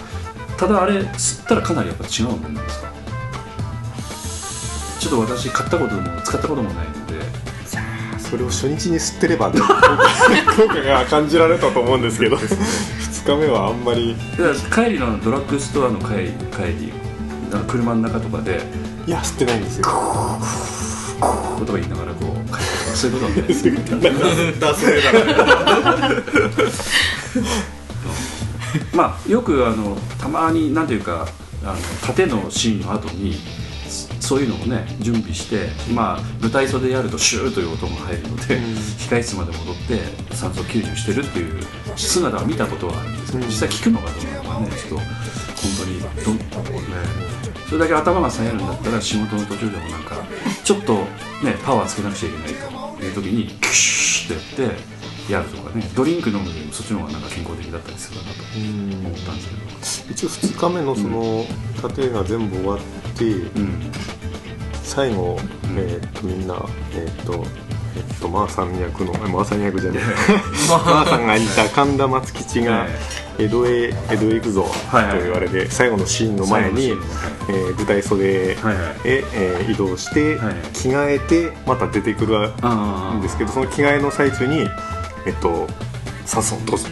[0.56, 0.58] ー。
[0.58, 2.90] ただあれ吸ったらかなりやっぱ違うもんですか？
[5.00, 6.88] ちょっと私買ったことも使ったこともない
[8.30, 9.60] それを初日に吸ってればね
[10.56, 12.38] 効果が感じられたと思うんですけど。
[12.38, 14.16] 2日目はあんまり。
[14.38, 16.94] だから帰りのドラッグストアの帰り帰り
[17.68, 18.62] 車の中とかで
[19.08, 19.86] いや吸ってないんですよ。
[21.60, 22.64] ことが言いながらこう帰って
[22.96, 23.96] そういうことなんでそういうこと
[24.60, 24.94] 脱線
[28.96, 31.28] まあよくあのたまになんていうか
[31.66, 33.38] あの縦のシーンの後に
[34.30, 38.60] そそういうのをね準備してまあ舞台袖でやるとシューという音が入るので、
[39.10, 41.64] 控室まで戻って酸素吸入してるっていう
[41.98, 45.06] 姿は見たことはあるんですけど、実際聞くのかどうなのかねちょっと本
[45.82, 46.44] 当にどん、ね、
[47.68, 50.16] それだけ頭が冴えるんだったら仕事の途中でもなんか
[50.64, 52.48] ちょっとねパワーつけなくちゃいけない
[53.00, 54.78] という時にキュシュッてやっ
[55.28, 59.70] てやるとかねドリンク飲むよりもそっちの方がなんか健康的だったりするかなと思ったんですけど。
[60.12, 61.46] 一応2日目のその
[61.82, 62.80] 過程が全部終わっ
[63.18, 63.26] て、
[64.90, 65.38] 最後、
[65.78, 66.56] えーっとみんな
[66.94, 67.46] えーっと
[67.96, 70.04] えっとまーさん役のあまーさん役じゃない
[70.70, 72.86] まーさんがいた神田松吉が
[73.38, 78.58] 江戸へ江戸へ行くぞと言われて最後のシーンの前に、えー舞台袖へ、
[79.06, 80.38] えー移動して、
[80.74, 82.38] 着替えてまた出てくる
[83.18, 84.68] んですけどその着替えの最中に
[85.26, 85.68] えっと
[86.26, 86.88] 酸素をどうぞ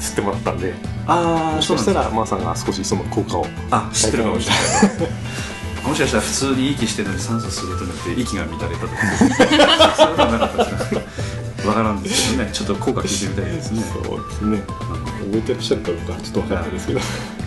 [0.00, 0.72] 吸ってもらったんで
[1.06, 5.08] あーそしたらまーさんが少しその効果をあ知ってるかもしれない
[5.86, 12.50] もしかしたら普通に息してるのに酸素吸うことによって息が乱れたとかそういうことはなかったですかわからんですけどね。
[12.52, 13.82] ちょっと効果聞いてみたいですね。
[13.82, 14.58] そうですね。
[14.58, 16.20] 覚えてらっしゃったのか。
[16.22, 17.00] ちょっとわからないですけど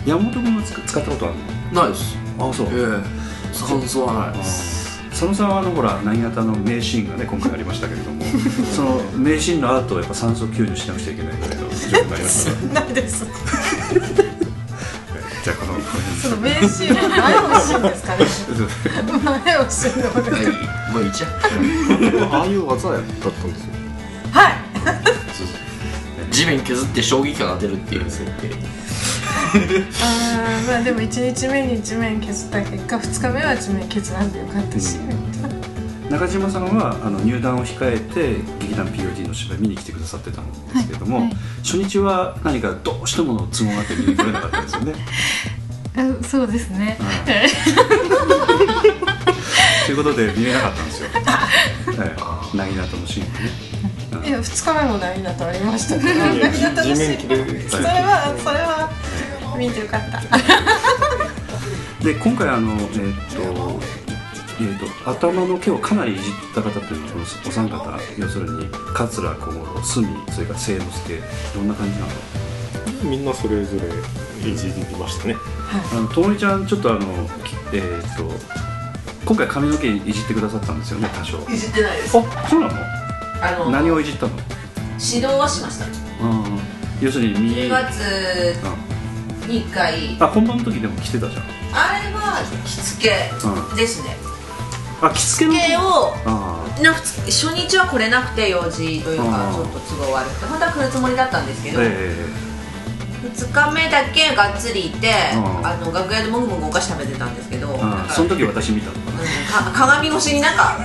[0.06, 1.34] 山本君は使使ったことある
[1.72, 1.82] の？
[1.82, 2.70] ないですあそうえ
[3.52, 8.24] え酸素はないです佐野さんはあのほら何型の名シーンがね今回ありましたけれども。
[8.74, 13.24] その名シーンの後やっぱ酸素吸入しなくちゃいけないぐらいの状況になりましたねないです
[16.28, 18.26] その名シーンは前をシーンですかね。
[19.44, 22.32] 前をシーンのことですかもういいじゃん。
[22.34, 23.72] ああいう技やったんですよ。
[24.32, 24.54] はい。
[26.30, 28.50] 地面削って衝撃が出るっていう設定。
[30.02, 34.96] あーまあでも1日目に地面削った結果2日目は地面削らんでよかったし、
[36.10, 41.26] 中島さんはあの入団を控えて劇団 POD の芝居見に来てくださってたんですけれども、はい。
[41.28, 41.36] はい。
[41.64, 44.94] 初日は何かどうしてもの都合があって見に来れなかったんですよね
[45.96, 46.98] あそうですね、
[49.86, 53.68] ということで見れなかったんですよ、はい、なぎなとのシーンがね
[54.28, 55.98] いや2日目もないなとありました。
[55.98, 57.36] からいやな楽しい地面切れ
[57.68, 58.90] それはそれは
[59.56, 60.22] 見てよかった。
[62.04, 63.80] で今回あのえーっと
[64.60, 71.22] えー、と頭の毛をかなりいじった方というこのお三方要するに桂小五郎隅それから清之助
[71.54, 72.08] どんな感じなの？
[73.02, 73.76] みんなそれぞ
[74.42, 75.36] れいじりましたね。
[75.92, 77.00] あのともみちゃんちょっとあの
[77.44, 78.30] きえーっと
[79.24, 81.38] 今回髪の毛いじってくださったんですよね多少。
[81.50, 82.18] いじってないです。
[82.18, 82.74] あそうなの？
[83.42, 84.32] あの何をいじったの？
[84.98, 85.86] 指導はしました。
[85.86, 85.88] う
[86.28, 86.58] ん
[87.00, 88.00] 要するに10右月
[89.46, 90.16] に1回。
[90.20, 91.42] あ本番の時でも着てたじゃん。
[91.70, 94.16] あれは着付けですね、
[95.02, 102.16] あ着付けの着付けをあなふつ初日は来れなくて用事というかちょっと都合悪くて本当は来るつもりだったんですけど、え
[103.22, 105.66] 2日目だけがっつりいて、うん。
[105.66, 108.94] あの楽屋でもぐもぐお菓子食べてたんですけど、えなんその時私見たの
[109.50, 110.78] かか鏡越しになんか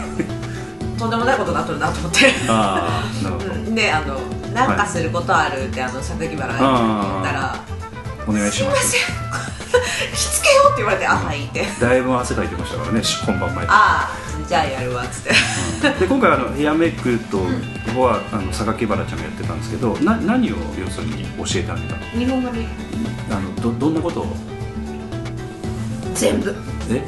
[0.98, 2.34] とんでもないことになっとるなと思って。
[2.48, 3.76] ああなるほど。
[3.76, 4.20] であの
[4.54, 7.56] なんかすることあるってあの榊原が言ったら
[8.28, 9.06] お願いしますすいま
[9.74, 10.14] せん。
[10.14, 11.68] 着付けようって言われてあはいって。
[11.80, 14.10] だいぶ汗かいてましたからね本番前ああ
[14.48, 17.40] じゃあやるわっつってで今回あのヘアメイクと
[18.00, 22.02] は、あの榊原ちゃんがやってたんですけどな何を要するに教えてあげたの？
[22.12, 22.66] 日本髪。
[23.32, 24.28] あのどどんなことを？
[26.14, 26.56] 全部。
[26.90, 27.04] え？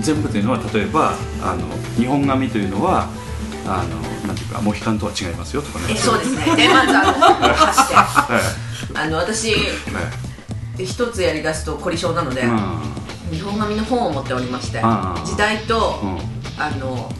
[0.00, 3.08] 全部というのは例えばあの日本髪というのは
[3.66, 5.86] あのなんていうかモヒカンとは違いますよとかね。
[5.90, 6.56] えそうですね。
[6.56, 7.12] でまずあの
[7.54, 9.06] 走ってはい。
[9.06, 9.54] あの私
[10.78, 12.80] 一つやり出すと凝り性なので、うん。
[13.30, 14.80] 日本髪の本を持っておりまして
[15.24, 17.10] 時代と、うんあの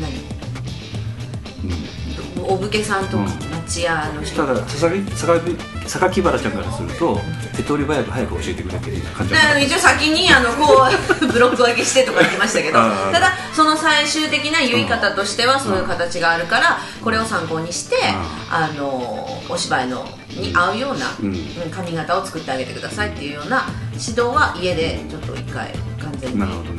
[0.00, 0.34] 何？
[2.46, 4.44] お武家さんとうん町屋の人。
[4.44, 5.56] ただ榊榊
[5.86, 7.18] 榊原ちゃんからすると
[7.56, 9.34] 手っ取り早く早く教えてくれっていう感じ
[9.64, 10.86] 一応先にあのこ
[11.22, 12.74] うブロック分けしてとか言ってましたけど。
[12.74, 17.96] ただその最終的な結い方としてはそういう形があるからこれを参考にして
[18.50, 21.26] あのお芝居のに合うようなうん。
[21.28, 25.72] うん髪型を作ってあげてくださいっていうような指導は家でちょっと一回
[26.24, 26.78] 完全になるほどうん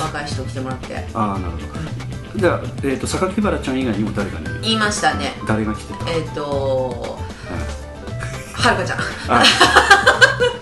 [0.00, 1.06] 若い人来てもらって。
[1.14, 1.64] ああなるほど。
[2.36, 5.32] じゃあ、えー、と榊原ちゃん以外にも誰かに言いましたね。
[5.46, 6.10] 誰が来てた？
[6.10, 7.18] えっ、と
[8.52, 8.98] はるかちゃん。
[9.28, 9.44] あ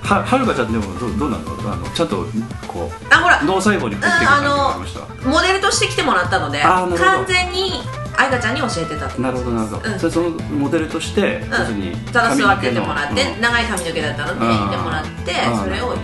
[0.02, 1.72] ははるかちゃんでもどうどうなの？
[1.72, 2.26] あのちゃんと
[2.68, 3.42] こうあほら。
[3.42, 5.28] 脳細胞に入ってくる感じがありました？
[5.28, 7.04] モデルとして来てもらったのであーなるほど。
[7.04, 7.72] 完全に
[8.14, 9.98] 愛花ちゃんに教えてたなるほどなるほど、うん。
[9.98, 13.40] それそのモデルとして、要するにただ座っててもらって、うん。
[13.40, 14.58] 長い髪の毛だったのであー。
[14.58, 15.32] 行ってもらって
[15.64, 15.96] それを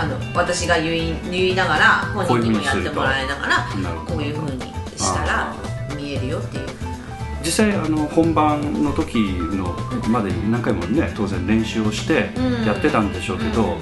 [0.00, 3.66] あの私が言い言いながら本人にもやってもらいながら
[4.06, 4.60] こういうふうに
[4.96, 5.54] したら
[5.96, 6.68] 見えるよっていう
[7.44, 9.74] 実際あの本番の時の
[10.08, 12.66] までに何回もね当然練習をしてうん。
[12.66, 13.78] やってたんでしょうけど、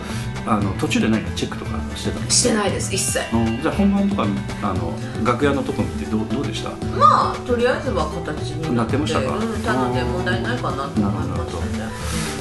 [0.47, 3.19] あの途中で何かチェックとかしてたのしてないです一切。
[3.35, 3.61] うん。
[3.61, 4.27] じゃあ本番とか
[4.63, 6.71] あの楽屋のとこ見てどうどうでした？
[6.97, 9.37] まあとりあえずは形になってましたか？
[9.37, 11.91] うんただで問題ないかなと思いましたね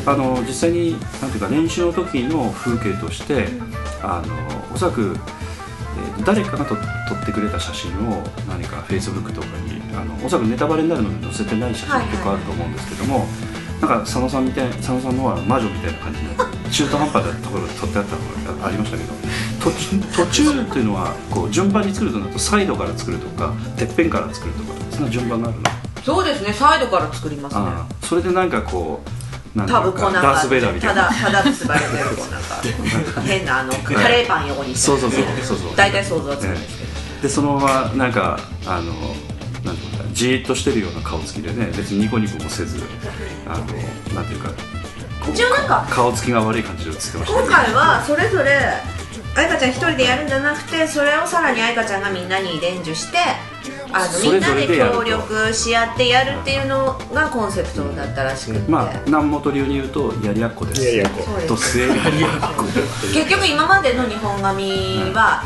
[0.06, 0.91] あの実際に
[1.22, 3.48] なんていうか練習の時の風景として、
[4.04, 4.36] あの
[4.74, 5.15] おそらく、えー
[6.26, 6.82] 誰かがと撮
[7.15, 13.28] ってくれた写真を何かフェイスブックとかにあのおそらくネタバレになるので載せてない写真結構あると思うんですけども、
[13.82, 16.34] なんか佐野さんみたい佐野さんのは魔女みたいな感じの
[16.72, 18.15] 中途半端なところで撮ってあった
[18.52, 19.13] のがありましたけど
[19.62, 25.63] 途中途中っていうのはこう順番に作るとなるとサイドから作るとかてっぺんから作るとかそんな順番があるの？
[26.04, 27.62] そうですねサイドから作りますね。
[28.02, 29.10] それでなんかこう
[29.56, 30.41] 多分こうなんか
[30.82, 35.58] ただただつばれてるこうなんか変なあの カレーパン横にしてそうそうそうそう。
[35.58, 36.89] そう大体想像はつくんですけど。
[36.89, 37.22] ええ。
[37.22, 38.38] でそのままなんか
[38.68, 38.94] あの
[39.63, 42.84] なんていうかじーっとしてるような顔つきでね別にニコニコもせず
[43.48, 43.58] あの
[44.13, 44.50] なんていうか
[45.32, 48.60] 一応なんか顔つきが悪い感じで映ってました今回はそれぞれ
[49.36, 53.18] 愛花ちゃん一人でやるんじゃなくてそれをさらに愛花ちゃんがみんなに伝授して
[53.97, 60.84] あのそれぞみんなで協力し合ってやるっていうのがコンセプトだったらしくて、まあ南本流に言うとやりやっこです。
[60.84, 61.23] やりやっこ。
[61.47, 62.63] と末やりやっこ。
[63.13, 64.65] 結局今までの日本髪
[65.13, 65.43] は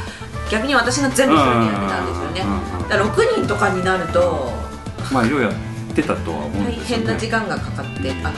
[0.49, 2.41] 逆に私が全部一人でやってたんですよね。
[2.89, 4.51] だから6人とかになると
[5.13, 5.55] まあいろいろや
[5.91, 7.05] ってたとは思うん大ですよね。
[7.05, 8.33] 変な時間がかかってあの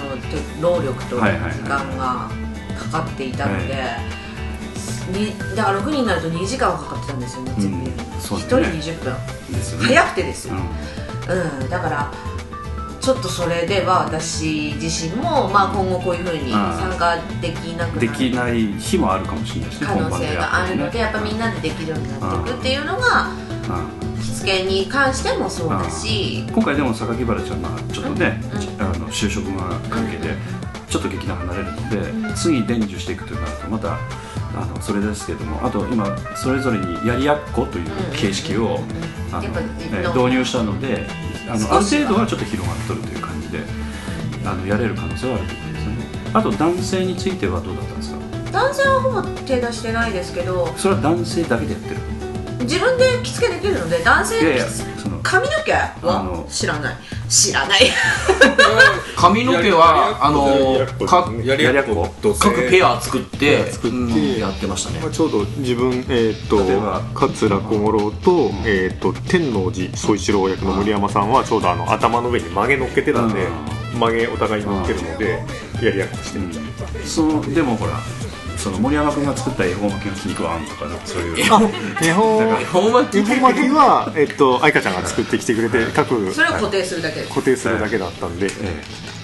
[0.61, 2.29] 労力と時はいはいはい間が
[2.77, 3.79] かかっていたので、に
[5.55, 8.03] だから6人になると2時間はかかってたんですよね全部やるの。
[8.19, 9.13] そう1人ですね20分
[9.79, 9.85] ね。
[9.87, 11.61] 早くてですよ、うん。
[11.61, 12.13] うん、だから
[13.01, 18.07] ちょっとそれでは私自身も、まあ、今後こういうふうに参加できなくなる。
[18.07, 23.31] できない日もあるかもしれないですね可能性があるのでやっぱみんなでできるようになっていくっていうのが
[24.21, 26.45] 着付けに関してもそうだし。
[26.51, 28.39] 今回でも榊原ちゃんがちょっとね、
[28.77, 30.35] あの就職が関係で
[30.87, 31.89] ちょっと劇団離れるの
[32.29, 33.97] で、次伝授していくとなるとまた
[34.55, 38.79] あのそれですけどもあと今それぞれにやりやっこという形式を、
[39.31, 39.49] あの
[40.13, 40.45] 導入。
[40.45, 41.07] したので
[41.49, 43.59] あのある程度はちょっと広がっとるという感じで
[44.45, 46.05] あのやれる可能性はあるということですよね。
[46.33, 48.19] あと男性についてはどうだったんですか？
[48.51, 50.67] 男性はほぼ手出してないですけど。
[50.77, 51.97] それは男性だけでやってる？
[52.63, 56.95] 自分で着付けできるので男性いやいやのその髪の毛は知らない。
[57.29, 57.81] 知らない。
[59.15, 64.99] 髪の毛はあのかやりやっこ各ペア作って作って、うんやってましたね。
[65.01, 66.57] まあ、ちょうど自分えっ、と
[67.13, 73.47] 桂小五郎と,、えー、と天王寺宗一郎役の森山さんはちょうどあの頭の上に曲げ乗っけてたんで、
[73.93, 75.43] 曲げお互いに乗っけるので
[75.81, 76.45] やりやっこしてる、
[77.05, 77.93] そのでもほら
[78.61, 81.53] その森山君が作った恵方巻きの気に食わんとかねそういう。
[81.53, 81.59] あ
[82.01, 83.19] 恵方だから恵方巻き
[83.69, 87.23] は、えっと、愛花ちゃんが作ってきてくれて各それを固定するだけ。
[87.23, 88.49] 固定するだけだったんで、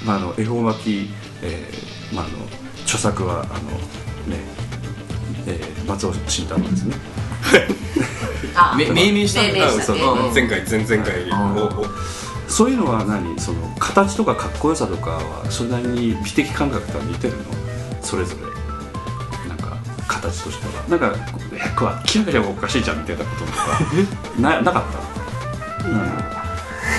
[0.03, 1.09] まあ、あの恵方巻き、
[1.43, 2.37] えーまあ、あの
[2.83, 3.53] 著作はあの、
[4.35, 4.43] ね
[5.45, 6.95] えー松尾慎太郎ですね。
[8.75, 9.41] 命名した
[10.33, 11.31] 前回前々回
[11.63, 11.85] を。
[12.49, 13.39] そういうのは何？
[13.39, 17.43] その形とかかっこよさとかはそれなりに美的感覚とは似てるの？
[18.01, 18.56] それぞれ
[20.07, 20.83] 形としては。
[20.87, 21.13] なんか
[21.53, 23.79] えこれ明らかにおかしいじゃんみたいなこととか。
[24.39, 24.83] ななかっ
[25.83, 25.95] た、うん、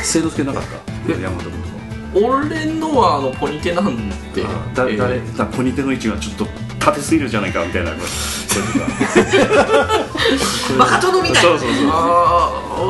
[0.04, 1.12] 清之助なかった？
[1.12, 1.74] 山本君とか。
[2.14, 4.42] 俺のはあのポニテなんで。
[4.74, 4.98] だえー。
[4.98, 5.20] 誰？
[5.36, 6.46] だポニテの位置がちょっと
[6.78, 7.92] 縦すぎるじゃないかみたいな。
[7.92, 8.86] それとか
[10.78, 11.42] バカ殿みたいな。
[11.42, 11.92] そうそうそうあ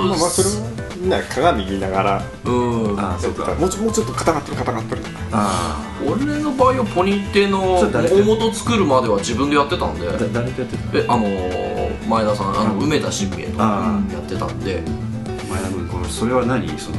[0.09, 0.68] まあまあそれはみん
[1.07, 2.25] な鏡見ながら。
[2.45, 2.51] う
[2.95, 2.99] ん。
[2.99, 3.55] ああそうか。
[3.55, 10.07] もうちょもうちょっと硬がってる硬がってるあ俺の場合はポニテのそれ誰大元作るまでは自分でやってたんで。
[10.07, 10.99] 誰とやってた？
[10.99, 14.83] えあのー前田さんあの梅田新明とあやってたんで。
[15.51, 16.67] 前田君これそれは何？
[16.79, 16.97] その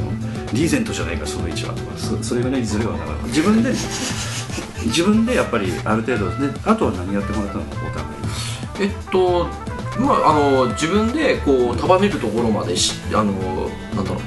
[0.52, 1.74] リーゼントじゃないかその位置は。
[1.74, 3.26] とかそそれぐらいずれはなかった。
[3.26, 3.70] 自分で
[4.84, 7.62] 自分でやっぱりある程度であとは何やってもらったの？
[7.62, 8.06] お互い
[8.80, 9.46] えっと
[10.00, 13.32] まああの自分でこう束ねるところまでしあの
[13.94, 14.20] なんだろう、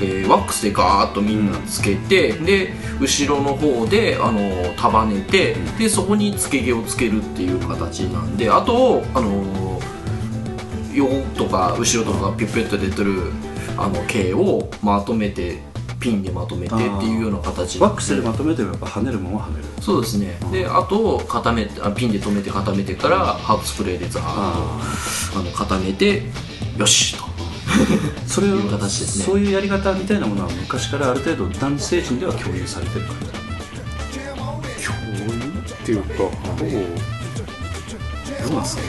[0.00, 4.40] えーワックスでガーッとみんなつけて、で後ろの方であの
[4.74, 9.80] 束ねて、でそこにつけ毛をつけるっていう形なんであとあの
[10.94, 13.32] 横とか後ろとかピュッピュッと出てる
[13.76, 15.62] あの毛をまとめて
[16.00, 19.64] ピンでまとめてっていうような形ワックスでまとめてもやっぱ跳ねるもんは跳ねる。
[19.82, 20.38] そうですね。
[20.52, 26.22] であと固めてあピンで留めて固めてからハーブスプレーでザーッとあの固めて
[26.76, 27.28] よしと。
[28.26, 29.24] それをいう形ですね。
[29.24, 33.26] そういうやり方みたいなものは昔からある程度男性陣では共有されてる感じ。
[34.86, 36.26] 共有っていうかど
[36.66, 37.08] う
[38.48, 38.82] どうなんすか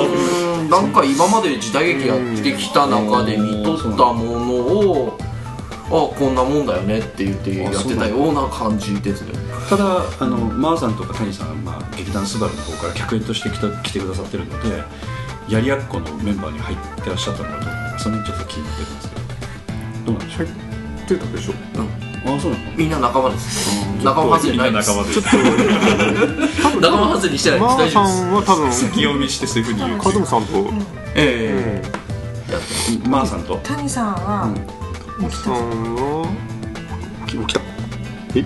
[0.00, 5.18] うんなんか今まで時代劇やってきた中で見とったものを
[5.86, 9.32] あこんなもんだよねって言ってやってたような感じですね。
[9.68, 14.82] ただあのマーさんとか谷さんは、まあ、劇団スバルの方から客演として来た来てくださってるので
[15.48, 19.22] やりやっこのメンバーに入ってらっしゃったのかと思うからそれにちょっと気になってるんですけど。
[20.06, 20.48] どうなんでしょう？
[21.06, 21.52] 出たでしょ。
[22.26, 22.64] あそうなの？
[22.76, 23.86] みんな仲間です。
[24.02, 24.88] 仲間外れないです。
[24.88, 25.24] 仲間でちょっ
[26.72, 27.76] と仲間外れしてないです。
[27.76, 28.24] 大丈夫です。
[28.24, 30.00] んは多分先読みしてそういうふうに言う。
[30.00, 30.70] カドムさんと、
[31.14, 31.82] え
[33.04, 33.10] うん。
[33.10, 33.56] マーさんと。
[33.58, 34.48] 谷さんは、
[35.30, 36.28] さんは
[37.26, 37.60] 起きた
[38.34, 38.44] え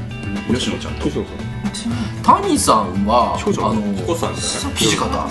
[0.53, 1.05] 吉野ちゃんと。
[1.05, 2.43] 吉野さん。
[2.43, 3.07] 谷さん。
[3.07, 5.29] は彦ちゃんあの彦さんじゃない土方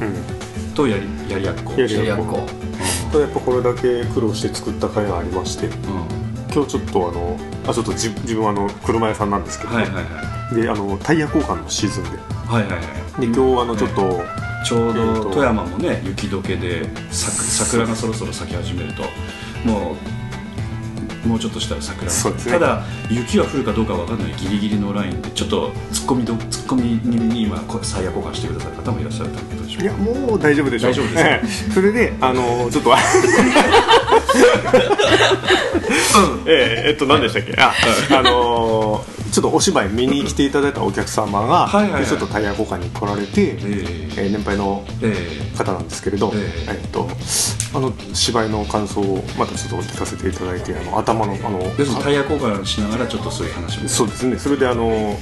[0.00, 0.74] うん。
[0.74, 1.72] とやりやりやっこ。
[1.80, 2.46] やりやっこやりやっこ
[3.12, 5.66] ただやっぱこれだけ苦労して作った甲斐がありまして
[6.54, 10.54] 今日ちょっとあのあちょっと自自分はあの車屋さんなんですけど、はいはいはい。
[10.54, 12.10] であのタイヤ交換のシーズンで。
[12.10, 13.20] はいはいはい。
[13.20, 14.22] で今日あのちょっと、
[14.64, 19.02] ちょうど富山もね雪解けでさ桜がそろそろ咲き始めると
[19.64, 20.21] もう
[21.24, 22.10] もうちょっとしたら桜。
[22.10, 22.18] ね。
[22.50, 24.32] ただ雪は降るかどうかわかんない。
[24.36, 32.92] ギリギリのラインでちょっとツッコミどツッコミに今こ最悪交換してくださる方もいらっしゃるということでしょういやもう大丈夫でしょ大丈夫です それであのちょっと
[36.46, 37.54] えええっと何でしたっけ？
[37.60, 37.72] あ
[38.18, 42.02] あのちょっとお芝居見に来ていただいたお客様が、はいはいはい。
[42.02, 44.28] でちょっとタイヤ交換に来られて、ええ。
[44.28, 45.14] ー年配のえ
[45.54, 45.56] え。
[45.56, 46.78] 方なんですけれど、ええ。
[46.82, 47.08] えっと
[47.74, 51.60] あの芝居の感想をまたちょっと聞かせていただいてあの頭のあの
[52.02, 53.88] タイヤ交換しながらちょっとそういう話も。
[53.88, 54.38] そうですね。
[54.38, 55.18] それであの、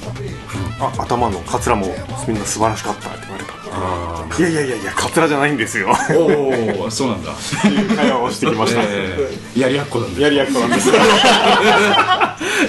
[0.81, 1.87] あ頭のカツラも
[2.27, 3.53] みんな素晴らしかったって言われた。
[3.53, 3.60] あ
[4.37, 5.89] いやいやいやいやカツラじゃないんですよ。
[5.93, 7.31] ーおおそうなんだ。
[7.31, 9.17] っていう会話をしてきました、え
[9.55, 10.89] えやりやっこなんでやりやっこなんです。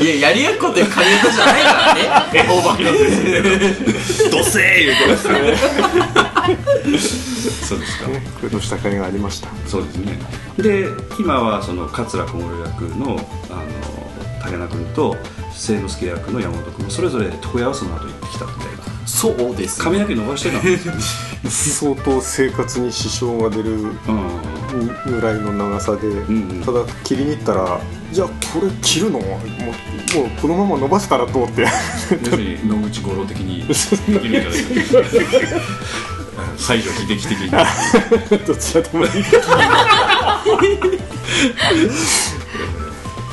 [0.03, 2.01] いややりやっこっていう髪型じゃないからね。
[2.33, 5.57] 大化けなんですどせー言うてましたね。
[7.67, 8.09] そうですか。
[8.09, 9.49] ね工夫した会がありました。
[9.67, 10.19] そうですね。
[10.59, 10.87] で
[11.19, 13.19] 今はその桂小室役の
[13.51, 13.63] あの
[14.51, 15.17] 武田君と
[15.55, 18.82] 清之助役の山本君もそれぞれ床屋はその後行ってきたみたいな
[19.15, 19.85] そうですね。
[19.85, 20.59] 髪の毛伸ばしてた
[21.51, 23.93] 相当生活に支障が出るうん。
[25.07, 26.63] ぐらいの長さで、んうん。
[26.65, 27.79] ただ切りに行ったら
[28.11, 29.21] じゃあこれ切るの？
[29.21, 31.63] もうもうこのまま伸ばしたらと思って。
[31.63, 34.51] 要するに野口五郎的にできるんじゃない。
[36.43, 37.51] か西城秀樹的に。
[38.47, 39.11] どちらでもいい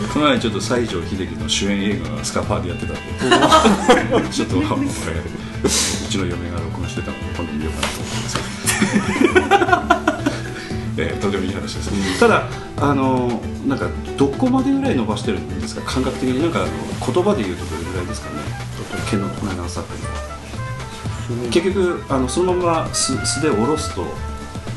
[0.08, 3.02] この前ちょっと西城秀樹の主演映画がスカパーでやってたんで
[4.32, 5.70] ちょっとこれう
[6.10, 8.40] ちの嫁が録音してたので今度見ようかなと思ってます
[11.02, 13.88] えーとてもいい話です、ただあのなんか
[14.18, 16.70] どこまでぐらい伸ばしてるんですか感覚的になんかあの
[17.14, 18.70] 言葉で言うとどれぐらいですかね。
[19.10, 20.04] 毛の長さっていう
[21.38, 24.06] のは結局あのそのまま素素で下ろすと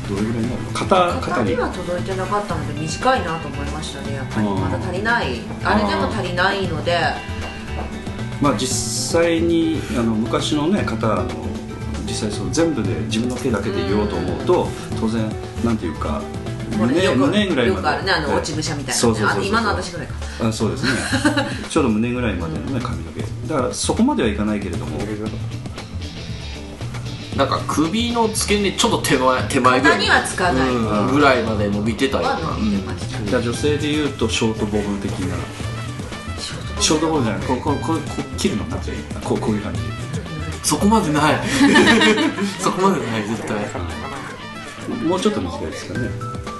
[0.09, 0.71] どれぐらいになるの？
[0.71, 1.55] 肩肩に肩に。
[1.55, 4.47] は届いてなかったので短いなと思いましたねやっぱり。
[4.47, 4.61] うん。
[4.61, 5.41] まだ足りない。
[5.63, 6.99] あれでも足りないので。
[8.41, 8.67] まあ実
[9.21, 11.25] 際にあの昔のね方の
[12.05, 14.67] 実際その全部で自分の手だけで言おうと思うと
[14.99, 15.31] 当然
[15.63, 16.21] なんていうか
[16.77, 17.75] 胸胸ぐらいまで。
[17.75, 19.45] よくあるねあのはい落ち武者みたいなそうそうそうそう。
[19.45, 20.15] 今の私ぐらいか
[20.47, 20.89] あそうですね。
[21.69, 23.21] ちょうど胸ぐらいまでのね髪の毛。
[23.47, 24.97] だからそこまではいかないけれども
[27.35, 29.97] なんか首の付け根ちょっと手前手前ぐらい。
[29.99, 30.69] 肩にはつかない。
[30.69, 33.21] うんぐらいまで伸びてたような、は伸びてました。
[33.23, 35.35] じゃあ女性でいうとショートボブ的な。
[36.79, 37.47] ショートボブじゃない。
[37.47, 38.77] こうこうこうこう切るのか
[39.23, 39.81] こうこういう感じ。
[40.63, 41.39] そこまでない。
[42.59, 43.57] そこまでない絶対。
[45.07, 46.09] もうちょっと短いですかね。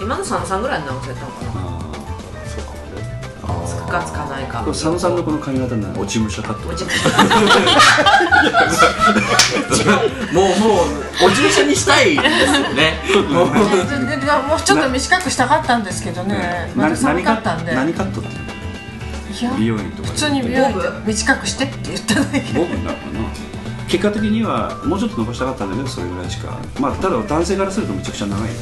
[0.02, 1.73] 今の佐野さんぐらいに直せたのかな
[3.94, 6.84] かつかないか佐野さんのこの髪型な落ち武者カット落ち
[10.34, 10.50] もうも
[10.84, 10.88] う
[11.28, 12.26] おじいちゃんにしたいです
[12.56, 13.00] よね
[14.48, 16.72] もうちょっと短くしたかったんですけどね。
[16.76, 17.74] まだ寒かったんで。
[17.76, 18.30] 何カットって？
[19.58, 22.39] 美容院とか普通に美容院で短くしてって言っただけ。
[22.54, 23.20] ボブになるかな
[23.94, 26.58] 結果的にはもうちょっと伸ばしたかったんだけどそれぐらいしか。
[26.82, 28.54] まあただ男性からするとめちゃくちゃ長いよね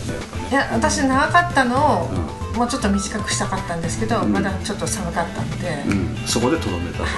[0.52, 2.10] いや私長かったのを
[2.58, 7.12] もうちょっと短くしたかったんですけど、まだちょっと寒かったんで、うん、そこでとどめたと、はい。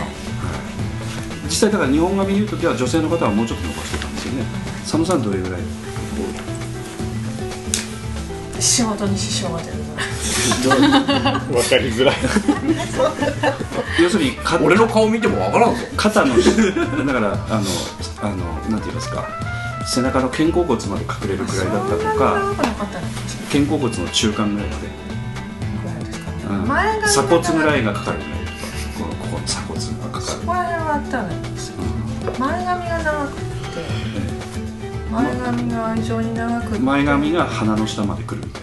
[1.46, 4.46] 実際だから日本髪言う時は女性の方はもうちょっと伸ばしてたんですよね。
[4.84, 5.62] 佐野さんどれぐらい？
[8.62, 9.83] 仕事に支障が出る
[10.70, 10.76] か
[11.30, 12.16] ら分かりづらい。
[14.02, 15.82] 要するにか俺の顔見てもわからんぞ。
[15.98, 17.66] 肩のだからあの
[18.22, 18.38] あの
[18.70, 19.28] なんて言いますか。
[19.86, 22.56] 背中の肩甲骨まで隠れるくらいだったとか
[23.52, 24.70] 肩甲骨の中間ぐらい
[26.66, 28.40] まで、鎖骨ぐらいがかかるぐらい。
[28.46, 30.26] とかこのここの鎖骨がかかる。
[30.26, 31.76] そこら辺はあったんですよ
[32.40, 33.44] 前髪が長くて
[35.12, 36.80] 前髪が異常に長くて。
[36.80, 38.62] 前髪が鼻の下まで来るみたい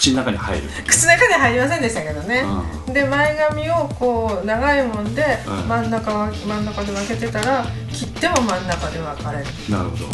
[0.00, 0.68] 口の中に入る。
[0.86, 2.42] 口の中に入りませんでしたけどね、
[2.90, 5.68] で前髪をこう長いもんでうん。
[5.68, 9.44] 真ん中は真ん中で分けてたら切っても真ん中で分かれる。
[9.68, 10.06] なるほど。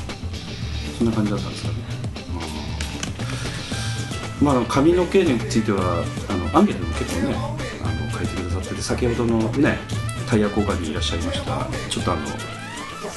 [0.98, 1.76] そんな感じだったんですかね、
[4.40, 4.46] うん。
[4.46, 7.36] まあ髪の毛についてはあのアンケートでも結構ね
[7.84, 9.78] あの書いてくださってて先ほどのね
[10.28, 12.26] タイヤ交換にいらっしゃいましたちょっとあの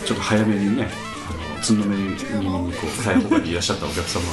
[0.05, 1.08] ちょっと早めにね
[1.61, 2.23] つんのめにこ
[2.87, 4.21] うタイヤ交換にいらっしゃったお客様。
[4.21, 4.25] い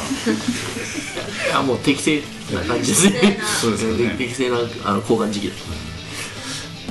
[1.53, 2.23] やもう適正
[2.55, 3.39] な感じですね。
[3.61, 4.15] そうですよね。
[4.17, 5.49] 適正なあの交換時期。
[5.49, 5.55] だ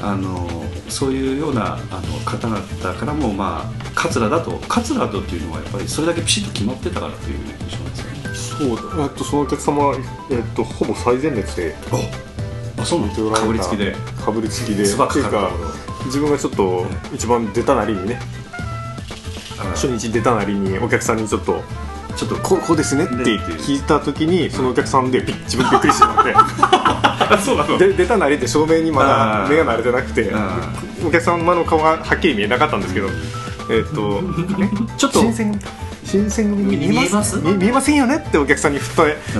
[0.01, 2.61] あのそういうようなあの方々
[2.93, 8.75] からもまあ桂だと桂だとっていうのはやっぱりそれだけピシッと決まってたからという印象なんですよね。
[8.77, 9.95] そうだえっとそのお客様は、
[10.29, 11.75] えっと、ほぼ最前列で
[12.77, 13.31] あそうなの？
[13.31, 13.95] かぶりつきで。
[14.23, 14.83] かぶりつきで。
[14.83, 15.49] っていうか
[16.05, 18.19] 自分がちょっと一番出たなりにね
[19.76, 21.61] 初日出たなりにお客さんにちょっと
[22.15, 26.34] ちょっとここうですねって聞いた時にそのお客さんでび 自分でびっくりしてたんで。
[27.78, 30.32] で出たなりって照明にまだ目が慣れてなくて
[31.05, 33.07] お客様の顔がはっきり見えなかったんですけど
[33.69, 34.21] えっと
[34.97, 35.21] ちょっと
[36.16, 37.38] 新選組見えます？
[37.39, 38.18] 見見えませんよね？
[38.18, 38.95] ってお客さんに振っ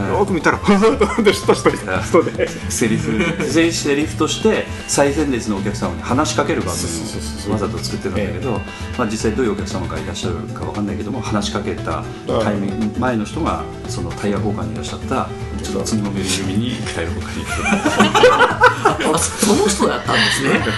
[0.10, 3.12] た奥見たら ふーっとでセリフ。
[3.50, 8.52] 全セリフとして最前列のお客様に話しかける番組をわざと作ってるんだけど、
[8.98, 12.04] まあ、実際どういうお客様がいらっしゃるかわかんないけども話しかけた
[12.44, 15.28] タイミング前の人がそのタイヤ交換にいらっしゃった
[15.66, 17.63] ちょっとつんのめり組にタイヤ交換に行って
[19.16, 20.49] あその人だったんですね。
[20.49, 20.72] はいはいはい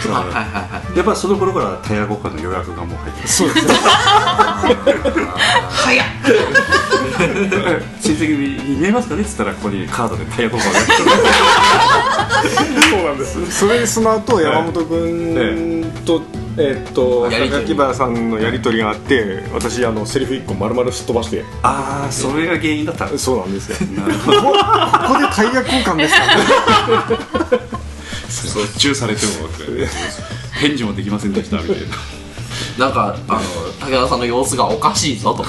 [0.79, 0.97] はい。
[0.97, 3.73] やっぱその頃からタイヤ交換の予約がもう入ってるそうですね。
[5.69, 6.05] 早っ。
[8.01, 8.37] 親戚
[8.69, 9.23] に見えますかね？
[9.23, 10.79] っつったらここにカードでタイヤ交換が
[12.89, 13.51] そうなんです。
[13.51, 21.43] それでその後山本君と、えーっと原さんのやり取りがあって私あのセリフ1個丸々すっ飛ばして。
[21.63, 23.87] ああそれが原因だったそうなんですよ。
[23.91, 24.41] なるほど。
[24.41, 26.21] こここでタイヤ交換ですか
[28.29, 29.31] そう中されても
[30.59, 31.95] 返事もできませんでしたみたいな
[32.77, 33.39] なんかあの
[33.87, 35.43] 武田さんの様子がおかしいぞと。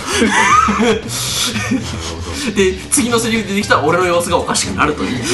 [2.55, 5.25] で次のセリフ出てきたら俺の様子がおかしくなるという。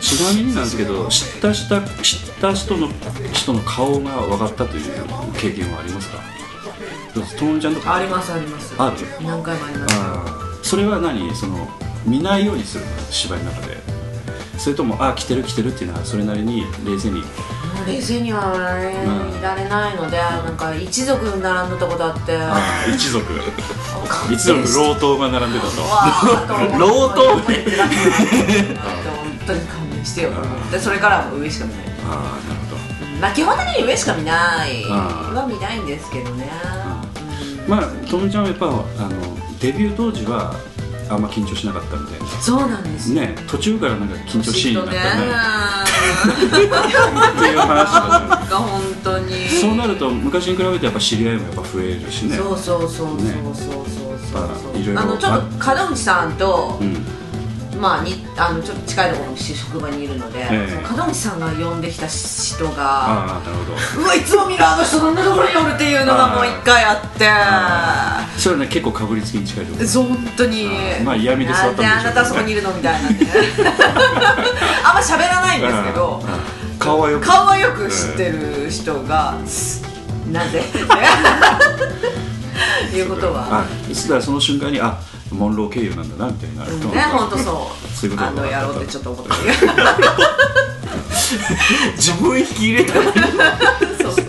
[0.00, 2.88] ちなみになんですけど知ったした知った人の
[3.32, 4.84] 人の顔が分かったという
[5.38, 6.18] 経験はありますか？
[7.38, 7.94] ともみちゃんとか。
[7.94, 8.74] ありますあります。
[8.78, 8.96] ある？
[9.26, 9.88] 何回もありま
[10.62, 10.68] す。
[10.68, 11.34] それは何？
[11.34, 11.66] その
[12.04, 13.76] 見ないようにするの芝居の中で
[14.60, 17.22] それともあ来てる来てるっていうのはそれなりに冷静に。
[17.86, 22.38] 冷静にはいられないので、なんか一族並んだとこだって。
[22.94, 23.24] 一族。
[24.30, 26.76] 一族老頭が並んでたと。
[26.78, 30.30] 老頭って本当に勘弁してよ。
[30.30, 31.84] と思ってそれからは上しか見ない。
[32.06, 33.18] ああなるほど。
[33.18, 34.84] まあ基本的に上しか見ない。
[34.90, 36.50] あは見ないんですけどね。
[37.66, 38.76] まあともみちゃんはやっぱあの
[39.58, 40.54] デビュー当時は
[41.10, 42.26] あんま緊張しなかったみたいな。
[42.26, 45.26] そうなんですね途中からなんか緊張シーンになったね。
[45.26, 45.32] ね。
[46.46, 49.48] っていう話がなんか本当に。
[49.48, 52.36] そうなると昔に比べてやっぱ知り合いもやっぱ増えるしね。
[52.36, 53.84] そうそうそうそうそうそう
[54.18, 54.40] そう。
[54.40, 57.19] まあいろいろあのちょっと門内さんと、うん
[57.80, 60.84] まあ、にあのちょっと近いところの職場にいるので、ええ。
[60.86, 63.40] その門口さんが呼んできた人が
[63.96, 67.00] うわいつも見るあの人そんなところにおるっていうのがもう一回あっ
[68.36, 68.40] て。
[68.40, 70.68] それはね結構かぶりつきに近いところそう本当に。
[71.04, 73.26] まあ嫌味で座ったんでしょうあなたそこにいるのみたいなんで
[74.84, 76.22] あんま喋らないんですけど
[76.78, 77.26] 顔はよく。
[77.26, 79.36] 顔はよく知ってる人が、
[80.30, 80.62] なぜ？
[82.94, 83.46] いうことは。
[83.50, 84.98] あいつだからその瞬間にあ
[85.30, 87.88] モンロー経由なんだなみたいになると、ね本当そう。
[87.94, 89.36] そういうことあのやろうってちょっと思ってる。
[91.96, 92.94] 自分引き入れた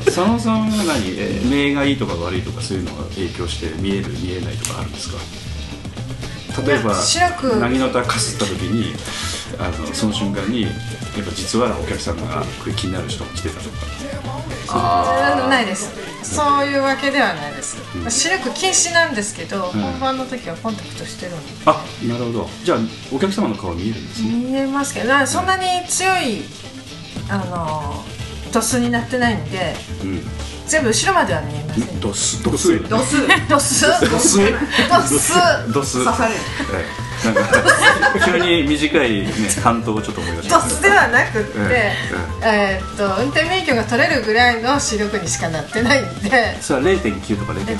[0.06, 5.18] 佐野さんは何、えー目がいいとか悪いとかそういうのが影響して見える見えないとかあるんですか？
[6.66, 7.56] 例えばいや白く。
[7.58, 8.94] なぎのたかすった時に
[9.60, 10.72] あのその瞬間にやっ
[11.26, 13.76] ぱ実はお客さんがこれ気になる人が来てたとか。
[14.74, 15.92] あないです。
[16.24, 18.12] そういうわけではないです、うん。
[18.12, 19.82] 視力禁止なんですけど、うん。
[19.82, 21.44] 本番の時はコンタクトしてるんで。
[21.66, 22.50] あなるほど。
[22.64, 22.78] じゃあ
[23.14, 24.30] お客様の顔見えるんですね。
[24.30, 26.44] 見えますけどなそんなに強い
[27.30, 28.04] あの
[28.52, 30.24] 度数になってないんでうん
[30.72, 32.00] 全部後ろまでは見えません。
[32.00, 32.80] ドスドス。
[32.88, 33.28] ドス。
[33.50, 33.86] ドス。
[34.08, 36.06] 度数ドス。
[36.06, 36.40] 刺される。
[36.74, 40.60] ええなんか急に短いね担当をちょっと思い出した。
[40.62, 41.60] 数ではなくって、
[42.42, 42.82] ええ。
[42.82, 46.60] ーっと運転免許が取れるぐらいの視力にしかなってないんで。
[46.62, 47.78] それは0.9とか0.8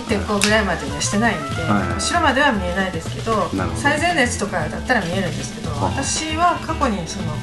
[0.00, 2.00] 1.5ぐらいまでにはしてないんで、はい。
[2.00, 3.50] 後ろまでは見えないですけど。
[3.74, 5.90] 最前列とかだったら見えるんですけどはあ。
[5.90, 7.34] 私は過去にその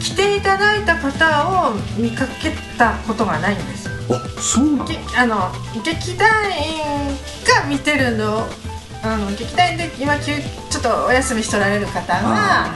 [0.00, 4.84] 来ていただいた方を見かけたことがないんですよあそうな
[5.16, 5.50] あの
[5.84, 7.08] 劇団員
[7.46, 8.46] が見てるの
[9.02, 10.32] あの劇団員で今休
[10.70, 12.74] ちょっとお休みしとられる方が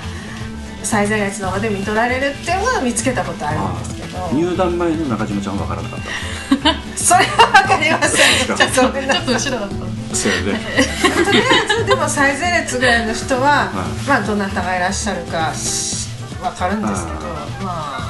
[0.82, 4.30] 最前列の方で見とられるっていうのを見つけたことあるんですけど。
[4.32, 6.94] 入団前の中島ちゃんは分からなかった。
[6.96, 8.56] それは分かりません。
[8.56, 10.52] ちょっと後ろだったそれで
[11.24, 14.08] とりあえずでも最前列ぐらいの人は、はい。
[14.08, 16.08] まあどなたがいらっしゃるかし
[16.40, 17.18] わかるんですけど
[17.64, 18.03] まあ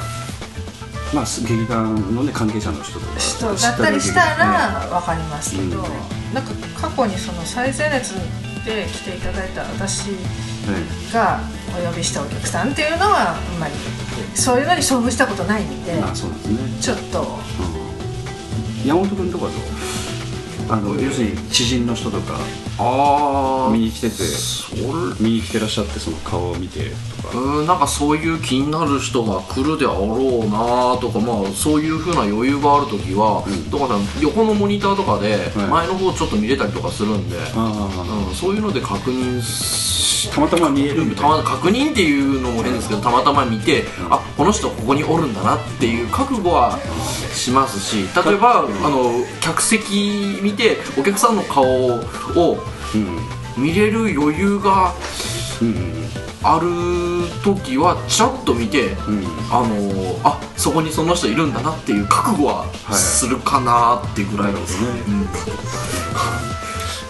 [1.13, 6.33] まあ劇団のね関係者の人とか人だったりしたらねわかりますけど、うん。
[6.33, 8.13] なんか過去にその最前列
[8.65, 10.17] で来ていただいた私ね
[11.13, 11.39] が
[11.77, 13.73] お呼びしたお客さんっていうのはあんまり
[14.33, 16.57] そういうのに遭遇したことないんで、まあそうですね。
[16.81, 17.39] ちょっと。
[18.85, 19.53] 山本君とかどう？
[20.69, 22.37] あの要するに知人の人とか
[22.77, 24.15] あ見に来てて
[25.19, 26.89] 見に来てらっしゃってその顔を見て
[27.21, 27.37] とか。
[27.37, 35.67] うんなんかそういう気になる人が来るであろうなとかまあそういうふうな余裕がある時は、だから横のモニターとかではい。
[35.67, 46.79] 前の方ちょっと見れたりとかするんで、あうん、そういうので確認したまたま見えるみたいたま確認っていうのも変ですけどたまたま見て、あこの人ここにおるんだなっていう覚悟は
[47.33, 49.11] しますし例えばあの
[49.41, 52.01] 客席見てお客さんの顔を
[53.57, 54.93] 見れる余裕が
[56.43, 56.67] ある
[57.43, 58.95] 時はちらっと見て、
[59.51, 64.89] あのあそこにその人いるんだなっていう覚悟はするかなっていうぐらいですね。
[65.07, 65.27] うん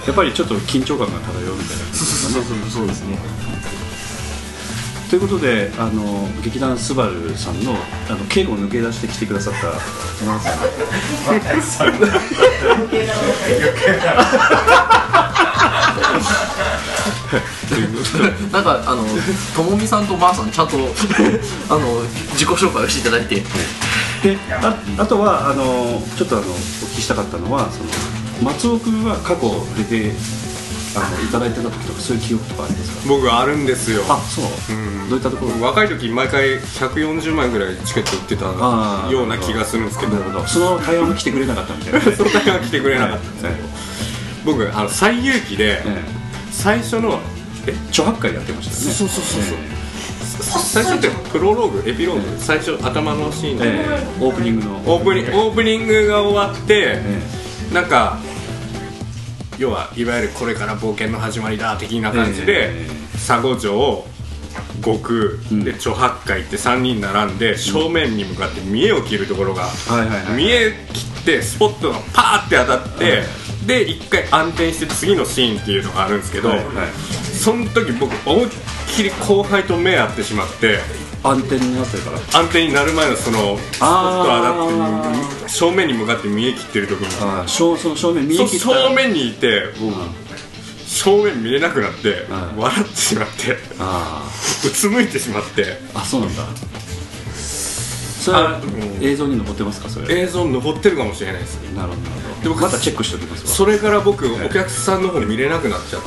[0.05, 3.17] やっぱりちょっと緊張感が漂うみたいなそうそうそうそうですね。
[5.09, 7.75] ということであの劇団スバルさんのあ
[8.13, 9.67] の稽古を抜け出してきてくださった
[10.25, 11.91] 山田さん
[18.51, 19.03] なんかあの
[19.55, 20.79] ともみさんとばあさんちゃんとあ
[21.77, 22.01] の
[22.33, 23.43] 自己紹介をしていただいて。
[24.23, 27.89] でああとはあのちょっとあのお聞きしたかったのはその
[28.41, 30.11] 松尾君は過去出て
[30.95, 33.09] あのいただいてた時とかそういう記憶とかありますか？
[33.09, 34.03] 僕あるんですよ。
[34.07, 34.45] あそう、
[35.09, 35.61] どういったところ？
[35.65, 38.45] 若い時毎回140枚ぐらいチケット売ってた
[39.11, 40.13] ような気がするんですけど。
[40.13, 40.47] なるほど。
[40.47, 43.55] その対応も来てくれなかったみたいな その対応が来てくれなかったんですけど。
[44.45, 45.81] 僕あの最遊記で
[46.51, 47.19] 最初の
[47.67, 48.93] え著白会やってましたよね。
[48.93, 49.57] そうそうそうそう。
[50.61, 52.21] 最初ってプロローグエピローグ？
[52.39, 54.07] 最初頭のシーンで、ええ。
[54.23, 54.75] オープニングの。
[54.85, 56.99] オープニングオープニングが終わって、
[57.73, 58.19] なんか
[59.57, 62.71] 要はいわゆるこれから冒険の始まりだ的な感じで、
[63.13, 64.05] 佐護城
[64.81, 69.67] 悟空、で著白海って3人並んで正面に向かって見栄を切るところが、
[70.35, 73.23] 見栄切ってスポットがパーって当たって、
[73.65, 76.51] で一回暗転して次のシーンっていうのがあるんですけど、
[77.33, 78.49] その時僕思いっ
[78.87, 80.79] きり後輩と目合ってしまって
[81.25, 82.17] 暗転になってるから。
[82.39, 84.29] 暗転になる前のそのスポット当
[85.01, 88.65] たって正面に向かって見え切ってる時に正その正面見え切った。
[88.67, 89.63] 正面にいて、
[90.85, 93.53] 正面見れなくなって、笑ってしまって
[94.67, 95.79] うつむいてしまって。
[95.93, 96.43] あそうなんだ。
[98.25, 98.59] それは
[99.01, 101.61] 映像に残ってますかそれ映像残ってるかもしれないです。
[101.75, 102.41] なるほどなるほど。
[102.43, 103.49] で僕またチェックしておきますわ。
[103.49, 106.01] それから僕お客さんの方に見れなくなっちゃっ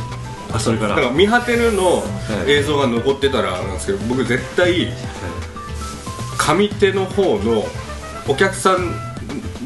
[0.53, 0.97] あそれから。
[0.97, 2.03] だから見果てぬの
[2.47, 4.89] 映像が残ってたらなんですけど僕絶対
[6.39, 7.65] 上手の方の
[8.27, 9.09] お客さん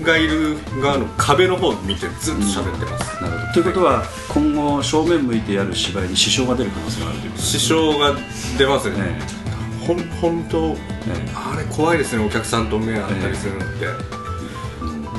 [0.02, 3.52] がいる側の壁の方見てずっと喋ってます、なるほど。
[3.52, 8.14] ということは今後正面向いてやる芝居に支障が出る可能性があるということ支障が
[8.58, 10.76] 出ますね、えほん本当え
[11.08, 11.32] え。
[11.34, 14.21] あれ怖いですねお客さんと目合ったりするのって、え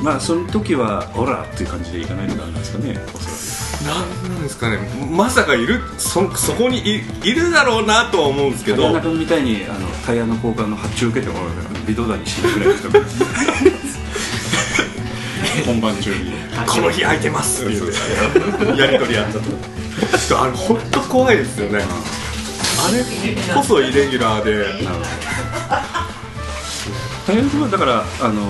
[0.04, 3.00] まあその時はオラっていう感じでいかないとダメなんですかね。
[3.14, 4.76] おそなんなんですかね。
[5.10, 8.92] まさかいるそそこにいいるだろうなとは思うんですけど。
[8.92, 11.40] 中君みたいにあのタイヤの交換の発注受けても
[11.86, 13.00] 微動だにしないぐらいの人が
[15.64, 16.32] 本番中に。
[16.66, 17.64] この日空いてます。
[17.64, 17.86] って言っ
[18.76, 19.40] てやり取りあったと。
[19.40, 21.78] ちょっとあれ本当怖いですよね。
[21.78, 24.66] あれこそイレギュラーで。
[27.26, 28.42] 竹中君はだからあの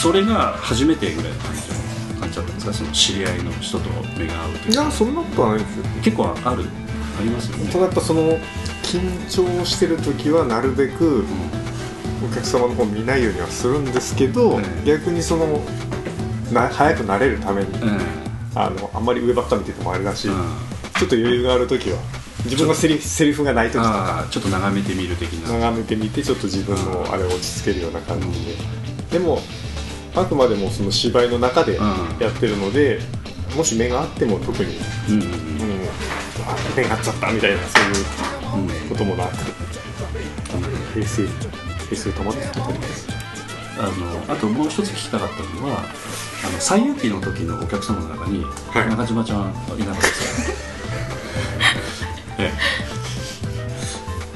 [0.00, 2.72] それが初めてぐらいの感じの感じだったんですか？
[2.72, 3.88] その知り合いの人と
[4.18, 5.84] 目が合うといういやそんなことはないですよ。
[6.02, 6.64] 結構ある
[7.20, 7.70] ありますよね。
[7.70, 8.38] ただやっぱその
[8.82, 11.24] 緊張してる時はなるべく
[12.24, 15.60] お客様の方見ないようにはするんですけど、逆にその
[16.52, 17.68] な早くなれるために、
[18.54, 20.32] あのあんまり上ばっか見ててもあれだし、ちょ
[21.06, 21.98] っと余裕がある時は
[22.44, 24.26] 自分のセリフセリフがない時とか。
[24.30, 25.52] ちょっと眺めてみる的な。
[25.52, 28.54] 眺めてみてちょっと自分のあれを落ち着けるような感じで、
[29.12, 29.38] でも
[30.14, 33.00] あくまでもその芝居の中でやってるので、
[33.56, 34.76] もし目があっても特に、
[35.08, 35.42] うんうん
[36.76, 39.32] 目が合っちゃったみたいなそういうこともなく、
[40.94, 41.26] 平成
[41.88, 43.08] 平成保ってたりです。
[43.78, 43.84] あ
[44.28, 48.44] のあともう一つ聞きたかったのはあの西遊記の時のお客様の中に、
[48.74, 50.52] 中島ちゃんいなかったですか
[52.38, 52.52] え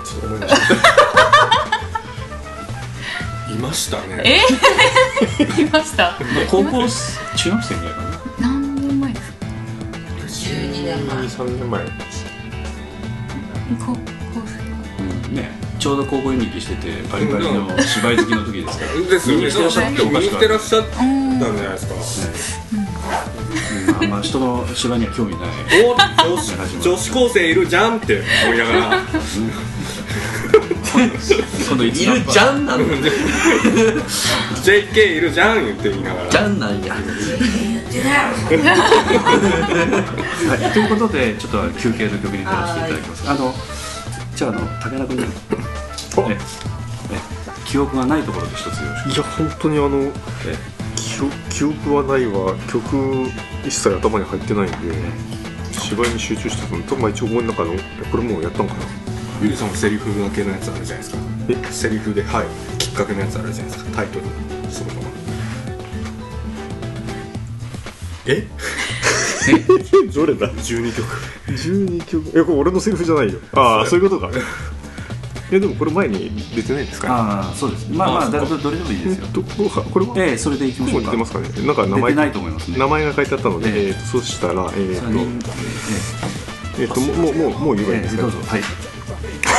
[0.05, 0.37] ちょっと思
[3.51, 4.23] いましたね。
[4.25, 4.41] え？
[5.63, 6.19] いました？
[6.21, 6.87] え 高校
[7.37, 9.37] 中学生ぐらいかな何年前ですか
[10.51, 11.81] ？12年前23年前。
[13.81, 13.99] 高校
[15.29, 15.35] うん。
[15.35, 15.51] ね。
[15.79, 18.93] ちょうど高校演劇しててバリバリの芝居好きの時ですから。
[19.11, 19.45] ですよね。
[19.47, 21.95] 見に来てらっしゃってお見にかしく来てらっしゃったんじゃないですか、
[23.93, 24.05] うん。
[24.05, 24.11] あん。
[24.11, 25.49] ま人の芝居には興味ない。
[25.85, 25.95] お
[26.83, 29.03] 女子高生いるじゃんって思いながら
[30.97, 32.85] 今度いるじゃんなの。
[34.65, 36.31] JK いるじゃん言って言いながら。
[36.31, 36.95] じゃんなんや。
[36.95, 37.01] は
[40.71, 43.31] い、ということでちょっと休憩の曲に入らせていただきます。
[43.31, 43.55] あの
[44.35, 45.25] じゃああの武田君に。
[46.31, 46.67] ええ
[47.67, 49.11] 記憶がないところで一つよろしく。
[49.11, 50.13] いや本当にあの
[50.97, 53.29] 記憶記憶はないわ曲
[53.65, 54.77] 一切頭に入ってないんで
[55.73, 57.73] 芝居に集中してたのとまあ一応思いの中の
[58.11, 59.06] これもうやったのかな
[59.43, 61.19] ゆりさんもセリフだけのやつあるじゃないですか。
[61.49, 61.73] え？
[61.73, 62.47] セリフではい。
[62.79, 63.91] きっかけのやつあるじゃないですか。
[63.97, 64.25] タイトル。
[64.71, 65.09] そのまま。
[68.27, 68.47] え？
[70.15, 71.07] どれだ？12曲。
[71.49, 72.29] 12曲。
[72.39, 73.39] えこれ俺のセリフじゃないよ。
[73.53, 74.31] ああそういうことか。
[75.53, 77.09] えでもこれ前に出てないんですか？
[77.09, 77.87] ねああそうです。
[77.93, 79.27] まあまあそっかどどれでもいいですよ。
[79.33, 80.15] どこはこれは？
[80.17, 81.11] ええそれでいきましょうか。
[81.11, 81.49] 出てますかね。
[81.67, 82.79] なんか名前出てないと思いますね。
[82.79, 85.51] 名前が書いてあったので、えーとそしたらえっ、三人と
[86.81, 88.39] えっ、ともうもうもうもう言えばいいんですか、どうぞ。
[88.47, 88.63] はい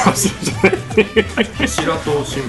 [0.05, 1.45] 柱じゃない。
[1.57, 2.43] 柱と新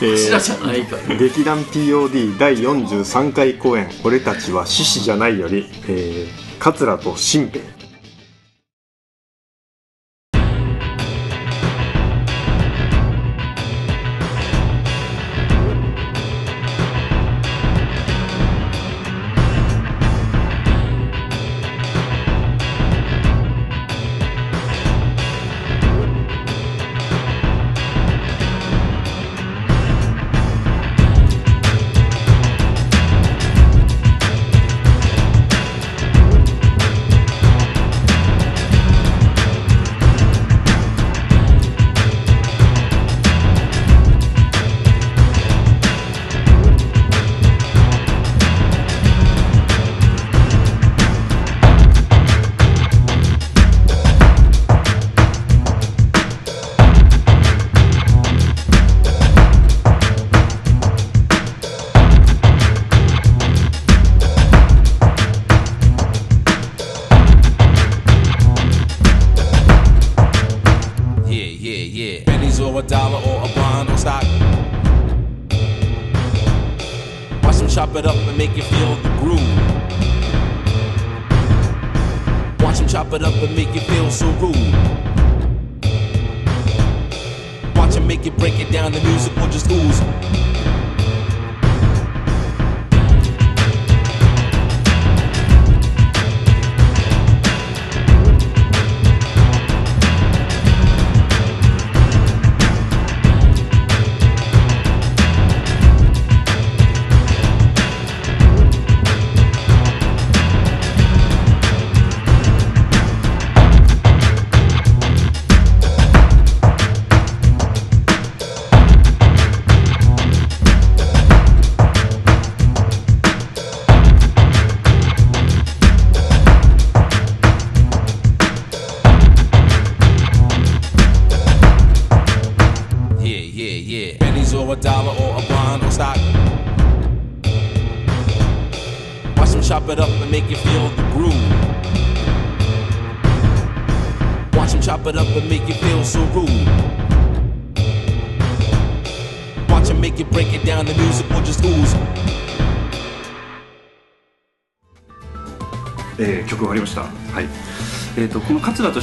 [0.00, 1.16] 兵柱じゃないから。
[1.16, 7.60] 劇団 POD 第43回公演「俺たちは獅子じゃない」より、えー、桂と新兵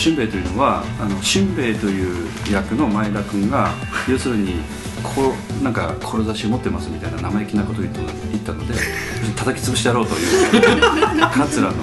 [0.05, 3.71] しんべヱというのはあのしんべヱという役の前田君が
[4.07, 4.53] 要するに
[5.01, 7.95] こうなんか志を持ってますみたいな生意気なことを言っ
[8.43, 8.75] たので
[9.35, 11.73] 叩き潰してやろうという桂の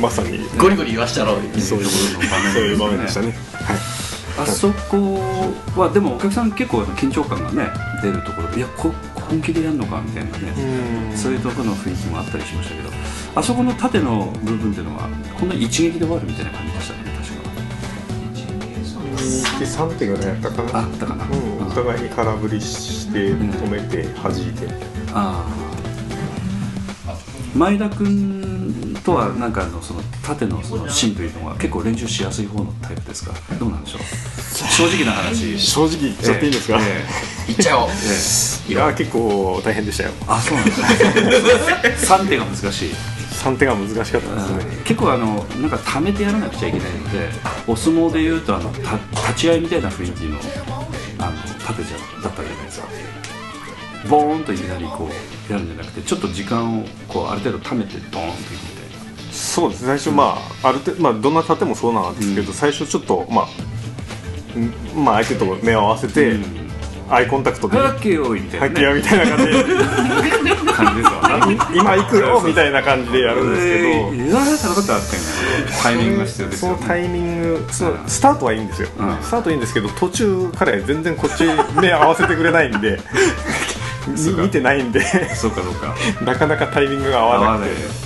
[0.00, 0.38] まさに。
[0.56, 1.60] ゴリゴリ言わしてやろうっていう。
[1.60, 3.34] そういうそういう場面でしたね。
[4.38, 5.18] あそこ
[5.76, 7.68] はでもお客さん結構緊張感がね
[8.00, 12.90] 出るところでいやこ本気でやるのかみたいなねそういうところの雰囲気もあったりしましたけど
[13.34, 15.08] あそこの縦の部分っていうのは
[15.38, 17.01] こんな一撃で終わるみたいな感じでしたね
[19.66, 20.78] 確かで3手ぐらいやったかな。
[20.80, 25.12] あったかな、うん、お互いに空振りして止めて弾いてみたいな。
[25.14, 25.72] ああ
[27.54, 33.34] 前田君とはなんかあのその縦のその芯というのは結構練習しやすい方のタイプですか？
[33.58, 34.02] どうなんでしょう？
[34.72, 35.58] 正直な話。
[35.58, 36.44] 正直言っちゃって。
[36.44, 37.04] いいんですか、ええ。
[37.48, 37.88] 言っちゃおう。
[38.68, 40.12] いや結構大変でしたよ。
[40.26, 40.86] あそうなんですね。
[42.24, 42.90] 3手が難しい
[43.42, 44.82] 3手が難しかったですね。
[44.84, 47.28] 結構あのなんか溜めてやらなくちゃいけないので
[47.66, 50.38] お相撲でいうとあのた立ち合いみたいな雰囲気の
[51.18, 51.36] あの
[51.66, 52.88] 縦じゃだったじゃないですか。
[54.08, 55.08] ボーンといきなりこ
[55.48, 59.32] うやるんじゃなくてちょっと時間をこうある程度溜めてドーンといくみたいな。
[59.32, 63.46] そうです最初まあある程度まあどんな盾もそうなんですけど、最初ちょっとま
[64.54, 66.36] あんまあ相手と目を合わせて、
[67.14, 67.76] アイコンタクトで。
[67.76, 69.60] はっけよいみたいな、はっけよみたいな感じです
[71.74, 74.82] 今行くよみたいな感じでやるんですけど、
[75.82, 77.66] タイミングが必要ですよ、ね、そのタイミング。
[77.70, 78.88] そのスタートはいいんですよ、
[79.20, 81.44] スタートはいいんですけど途中彼全然こっち
[81.80, 82.98] 目合わせてくれないんで。
[84.08, 85.00] み見てないんで。
[85.34, 85.94] そうかそうか。
[86.24, 88.02] なかなかタイミングが合わなくて。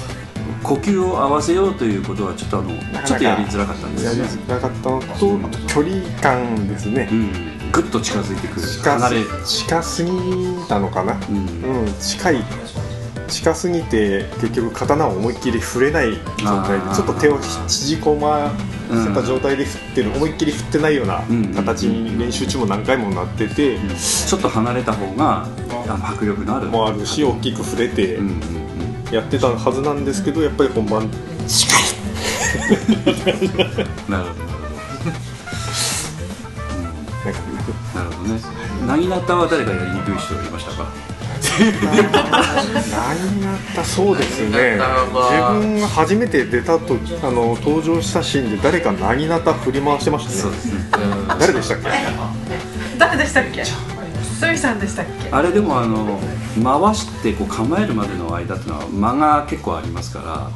[0.63, 2.71] 呼吸を合わせようということはちょっとあの
[3.05, 4.19] ちょっとやりづらかったんですよね。
[4.19, 5.39] やりづらかったのと
[5.69, 8.67] 距離感ですね、うん、ぐっと近づいてくる。
[8.67, 9.25] 近離れ。
[9.45, 10.11] 近すぎ
[10.67, 11.95] たのかな、うん。
[12.01, 12.45] 近い
[13.29, 18.53] 近すぎて結局刀を思いっきり振れない状態でちょっと手を縮こま
[18.89, 21.23] せた状態で振ってる、思いっきり振ってないような
[21.55, 25.47] 形に練習中も何回もなってて、ちょっと離れた方が
[26.03, 26.67] 迫力のある。
[26.69, 28.19] もあるし大きく振れて
[29.13, 31.11] やってたはずなんですけどやっぱり本番
[31.47, 31.83] 近い。
[34.09, 34.46] なるほど
[37.97, 38.41] なるほどね。
[38.87, 40.93] なぎなたは誰かやりにくい人いましたか？
[41.59, 41.67] 何
[43.43, 50.55] やったそうですね自分が初めて出たとあの登場したシーンで誰かなぎなた振り回してましたね。
[51.39, 51.89] 誰でしたっけ？
[52.99, 53.65] 誰でしたっけ？
[53.65, 55.31] スミさんでしたっけ？
[55.31, 56.19] あれでもあの
[56.63, 60.51] 回してこう構えるまでの間っていうのは間が結構ありますから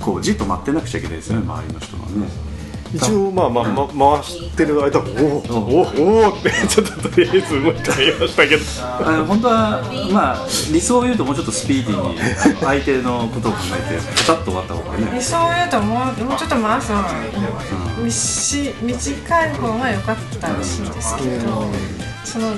[0.00, 2.28] こうじっと待ってなくちゃいけないですよね周りの人がね
[2.94, 8.62] 一応まあまあ、ま、回してる間おおおおおってちょっととりあえずもう一回言いましたけど。
[8.84, 9.82] あの本当は
[10.12, 13.58] まあ理想を言うともうちょっとスピーディーに相手のことを考
[13.90, 17.02] えてパタッと終わった方がね理想を言うともうもうちょっと回すの
[18.02, 21.64] みし短い方が良かったらしいですけど、
[22.24, 22.54] その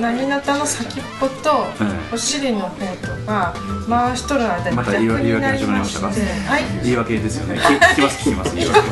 [0.00, 1.66] なぎなたの先っぽと
[2.12, 3.54] お尻の方とか
[3.88, 7.60] 回しとる間にまた逆言い訳になり始まりまして、はい、言い訳ですよね。
[7.60, 8.56] 聞聞きます聞きます。
[8.56, 8.90] 言い訳。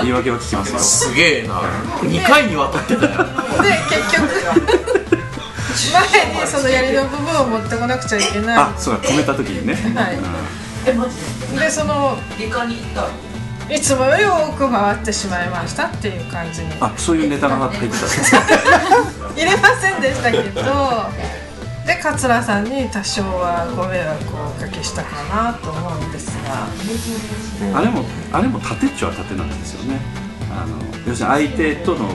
[0.00, 0.78] 言い訳は聞きますよ。
[0.78, 1.60] すげえな。
[2.00, 3.08] 2回にわたってたよ。
[3.08, 3.14] で
[3.90, 4.28] 結局
[5.92, 8.56] 前にその槍の部分を持ってこなくちゃいけない。
[8.56, 10.18] あそうだ止めた時にね、はい、
[11.58, 12.16] でその？
[13.70, 16.72] いつもより多く回ってしまいましたっていう感じに。
[16.80, 18.34] あそういうネタが入ってたんです
[19.36, 20.62] 入れませんでしたけど。
[21.86, 26.68] で桂さんに多少はご迷惑をおかけしたかなと思うんですが。
[27.78, 30.27] あれもあれも縦っちょは縦なんですよね
[30.62, 32.08] あの要するに相手との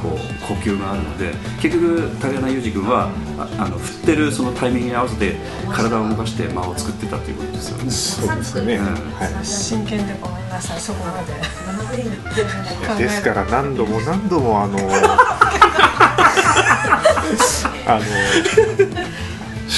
[0.00, 5.36] こう呼吸があるので結局竹穴裕二君はああの振ってるそのタイミングに合わせて
[5.70, 7.90] 体を動かして間を作ってたということですよね。
[7.90, 9.44] そうですよね、はい。
[9.44, 11.34] 真剣でごめんなさいそこまで。
[12.98, 14.78] ですから何度も何度もあの
[17.86, 18.00] あの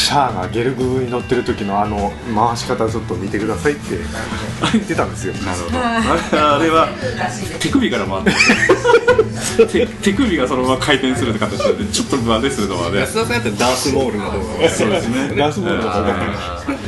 [0.03, 3.99] シャアがゲルグに乗ってる時のあの回し方ちょっと見てくださいって
[4.73, 5.35] 言ってたんですよ。
[5.35, 5.79] なるほど
[6.55, 6.89] あれは
[7.61, 12.99] 手首から回って手手首がそのまま回転する形でちょっと真似するのはね。
[12.99, 16.83] 安田さんやったらダースモールの方がそうですねダースモールの方が。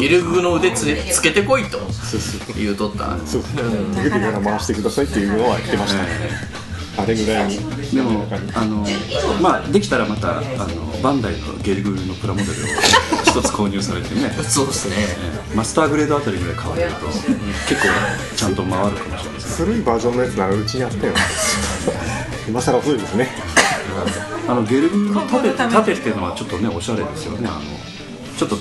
[0.00, 1.78] ゲルグの腕つつけてこいと。
[2.56, 3.18] 言うとった。
[3.26, 3.42] そう。
[3.42, 6.04] 手首から回してくださいっていうのは言ってました
[6.98, 7.58] あれぐらいに。
[7.94, 8.84] でもあの
[9.40, 10.44] まあできたらまたあの
[11.02, 12.54] バンダイのゲルグルのプラモデルを
[13.24, 14.30] 一つ購入されてね。
[14.42, 14.96] そうですね。
[14.98, 15.16] え
[15.52, 15.56] え。
[15.56, 17.22] マスターグレードあたりぐらい買われると結
[17.80, 17.88] 構
[18.36, 21.14] ちゃんと回るかもしれないです古いバージョンのやつならうちにあったよ。
[22.48, 23.30] 今更古いですね。
[24.48, 27.48] あのゲルグの盾盾っていうのはちょっとねおしゃれですよね。
[27.48, 27.60] あの
[28.38, 28.56] ちょっと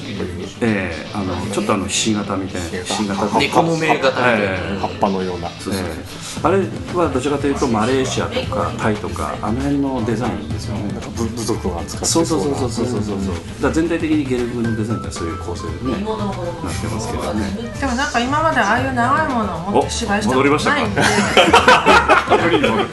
[0.62, 4.46] ええあのちょっとあのひし形みたいなひし形猫もめ型みたいな。
[4.46, 5.50] ええ葉っぱのような。
[5.52, 6.48] そうそうそう。
[6.48, 6.58] あれ
[6.98, 10.94] はどちらかというとマレーシアとかタイとかあの辺のデザインですよね。
[11.16, 13.36] 部部族が使ってそうそうそうそうなそうそうそう。
[13.36, 17.46] だから全体的にゲルグのデザインってそういう構成でねなってますけどね。
[17.80, 21.02] でもなんか今までああいう長いものを持って芝居したことないんで。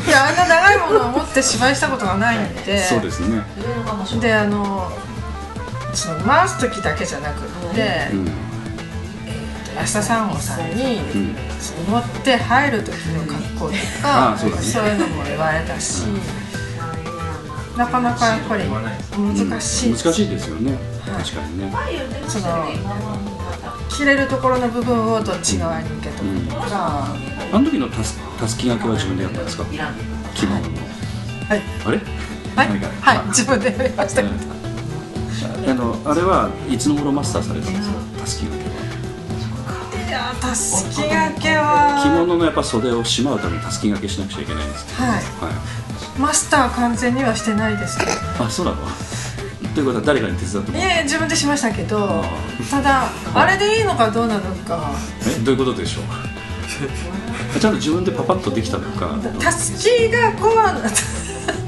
[0.06, 2.84] いやあんな長いものを持って芝居したことがないんで。
[2.84, 3.42] そうですね。
[4.20, 4.92] であの
[5.94, 8.28] その回す時だけじゃなくって、うん。
[9.76, 11.36] 安田三郷さんに、ん。
[11.60, 13.72] その乗って入る時の格好と
[14.02, 16.04] かあそういうのも言われたし、
[17.76, 20.78] なかなかやっぱり難しい、難しいですよね。
[21.04, 21.72] 確かにね。
[22.28, 22.66] その
[23.88, 27.14] 切れるところの部分をどっち側に受けとくとか、
[27.52, 29.64] あの時のたすたすき掛けは自分でやったんですか？
[30.34, 30.66] 着物の。
[31.48, 31.62] はい。
[31.86, 31.98] あれ？
[32.56, 32.68] はい。
[33.00, 33.26] はい。
[33.28, 34.34] 自分でやりましたけど、
[35.66, 37.96] あのあれはいつの頃マスターされたんですか？
[38.20, 38.74] たすき掛けは。
[40.08, 45.02] いやーたすき掛けは着物のやっぱ袖をしまうためにたすき掛けしなくちゃいけないんですけど。
[45.02, 45.12] はい。
[45.12, 45.22] はい。
[46.20, 47.98] マスター完全にはしてないです。
[47.98, 48.12] けど
[48.44, 48.78] あそうなの？
[49.74, 50.90] ということは誰かに手伝ってもいらう？
[51.00, 52.22] え自分でしましたけど
[52.70, 54.92] ただあれでいいのかどうなのか。
[55.26, 56.04] えどういうことでしょう？
[57.58, 59.18] ちゃんと自分でパパッとできたのか？
[59.40, 60.78] たすきがこうな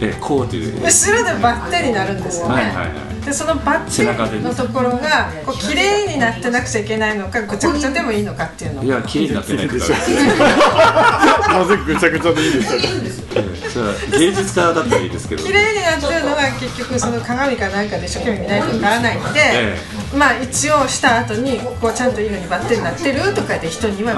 [0.01, 0.81] えこうという。
[0.85, 8.85] 後ろでバッテンになるんですよね、はいはいはいでそのバッテンのところがこう綺麗になってなくちゃいけないのかぐちゃぐちゃでもいいのかっていうの。
[8.85, 15.43] いや綺麗になってないからなぜぐちゃぐちゃでいいですか芸術家だったらいいですけど。
[15.43, 19.77] 綺麗になってるのが結局その鏡かなんかで一生懸命見ないとわからないんで、え
[20.17, 24.15] まあ一応した後にこうちゃんといいのにバッテンになってるとかで人には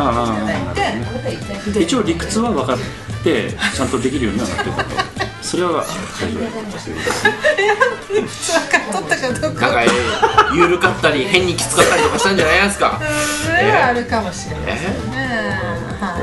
[0.69, 1.81] 見ていただいて。
[1.81, 2.79] 一応理屈は分かっ
[3.25, 4.85] てちゃんとできるようにはなってた
[5.15, 5.18] と
[5.49, 5.81] それは
[6.21, 6.91] 大丈夫です
[8.13, 9.73] 理屈分かっとったかどうか。
[9.73, 9.93] なんか
[10.55, 13.01] 緩かったり変にきつかったりとかしたんじゃないですか。
[13.47, 15.17] それはあるかもしれないですね、
[16.01, 16.21] は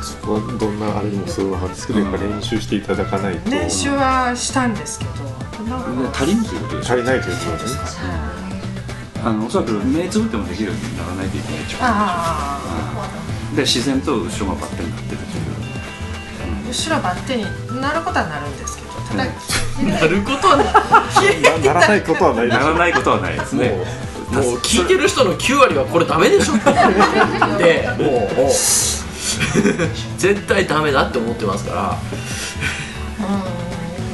[0.00, 3.18] そこはどんなあれでもそうなんですけどやっぱ練習していただか？
[3.18, 5.10] ないとい、練習はしたんですけど
[6.14, 7.82] 足りんということで足りないということですか？
[9.24, 11.66] あのおそらく目つぶってもできるようにならないといけない
[13.56, 15.57] で自然と後ろがバッテンになってるという
[16.68, 23.70] あ後ろバッテンになることはなるんですけどただ、なることはなならないことはないならないことはないですね。
[24.30, 26.54] もう聞いてる人の9割はこれダメでしょ。
[27.56, 28.42] でもう。
[28.42, 28.50] もう。
[30.18, 31.98] 絶対ダメだって思ってますから。
[33.26, 33.68] うん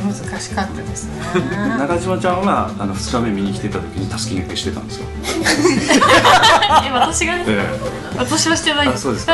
[0.04, 1.12] 難しかったですね。
[1.78, 5.06] 中島ちゃんはあの2日目見に来てた時にたすき掛けしてたんですよ。
[6.86, 7.44] え私がえ
[8.16, 9.26] 私はしてないあそうです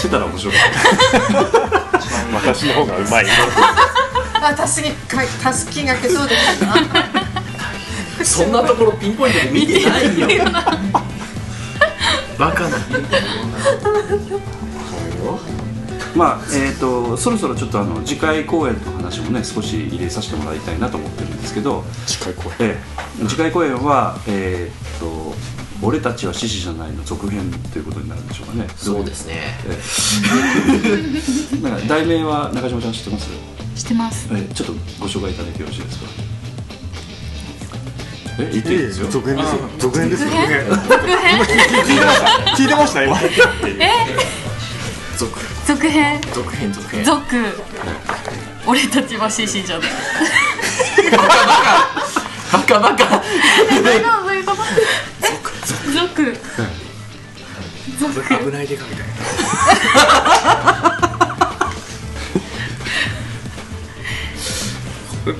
[0.00, 2.00] してたら面白かった。
[2.32, 3.26] 私の方がうまい。
[4.42, 6.74] あたすきかたすきがけそうでしたか？
[8.24, 10.26] そんなところピンポイントで見てないよ。
[12.38, 12.78] バカな。
[16.16, 21.84] まあえー、とそろそろちょっとあの次回公演の話もね少し入れさせてもらいたいなと思ってるんですけど。
[22.06, 22.54] 次回公演。
[22.60, 22.78] え
[23.22, 23.28] え。
[23.28, 25.34] 次回公演はえっ、と
[25.82, 28.66] 「俺たちは獅子じゃない」の続編ということになるんでしょうかね。
[28.76, 29.58] そうですね。
[29.66, 29.78] え
[31.62, 31.62] え。
[31.68, 33.28] なんか題名は中島ちゃん知ってます？
[33.76, 34.28] 知ってます。
[34.32, 36.04] えちょっとご紹介いただいてよろしいですか？
[38.38, 39.08] え言っていいですよ。
[39.10, 39.58] 続編ですよ。
[39.78, 40.28] 続編ですよ。
[40.30, 40.66] 続編？
[40.68, 41.40] 続編？
[42.56, 43.04] 聞いてました？
[43.04, 43.18] 今。
[43.18, 43.90] え？
[45.16, 46.20] 続続編？
[46.34, 47.04] 続編続編。
[47.04, 47.20] 続。
[48.66, 49.88] 俺たちは獅子じゃない。
[52.52, 53.22] バカバカ
[53.70, 55.19] えどういうことどういうこと？
[55.92, 56.36] 続
[57.98, 61.00] 続危ないデカみたいな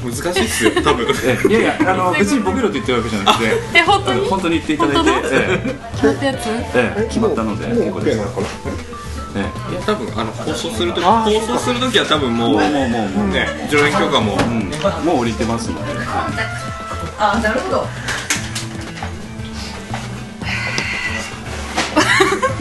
[0.04, 1.06] 難しいっすよ多分。
[1.24, 3.50] えいやいやあの 別にボケろと言ってるわけじゃなくて。
[3.74, 4.28] え本当に？
[4.28, 5.10] 本当に言っていただいて。
[5.94, 6.46] 決まったやつ？
[6.48, 8.18] えええ決まったので結構です。
[8.18, 8.46] なのかな
[9.36, 9.38] え
[9.72, 13.28] いや多分あの放送するとき放送するときは多分もうもうもうもうもう。
[13.28, 14.70] ね上演許可も、えうん。
[15.06, 15.92] もう降りてますので。
[17.18, 17.86] あなるほど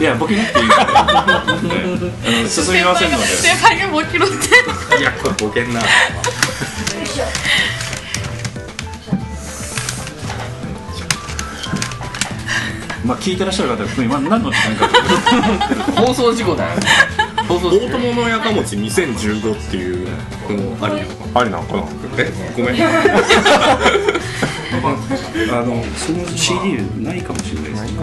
[0.00, 0.74] いやボケなくていいの
[2.00, 3.24] でええあの進みませんので。
[3.24, 4.98] 先輩がもう拾って。
[4.98, 5.82] いやこれボケんな。
[13.04, 14.88] まあ聞いてらっしゃる方は今何の時間か
[16.00, 16.80] 放送事故だよ。
[17.46, 20.08] 放送大友のやかもち2015っていう
[20.48, 21.08] のもありよ。
[21.34, 21.82] ありなのかな
[22.16, 22.82] えごめん
[25.52, 27.98] あのその CD ないかもしれないですね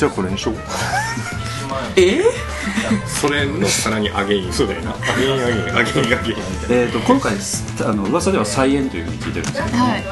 [0.00, 0.54] じゃあこれにしよう。
[1.94, 2.22] え？
[3.06, 4.52] それのさらにアゲイン。
[4.52, 4.92] そうだよな。
[4.92, 6.38] アゲインアゲインアゲインアゲイン。
[6.38, 7.34] みたいなえー、と今回
[7.86, 10.02] あの噂では再演というふうに聞いてるんですけど、はい。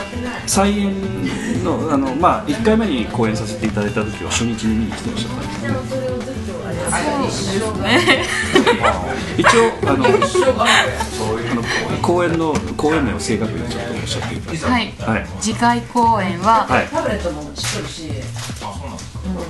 [0.47, 5.49] 再演のあの、まあ、1回目に公演させていただいた時は初日に見に来てらっしたね
[5.81, 8.25] そうですね。
[9.39, 10.09] 一応あのあ
[11.55, 11.63] の
[12.03, 14.71] 公演の公演名を正確にちょっとおっしゃってください。
[14.71, 14.93] はい。
[14.99, 15.27] はい。
[15.41, 16.89] 次回公演ははい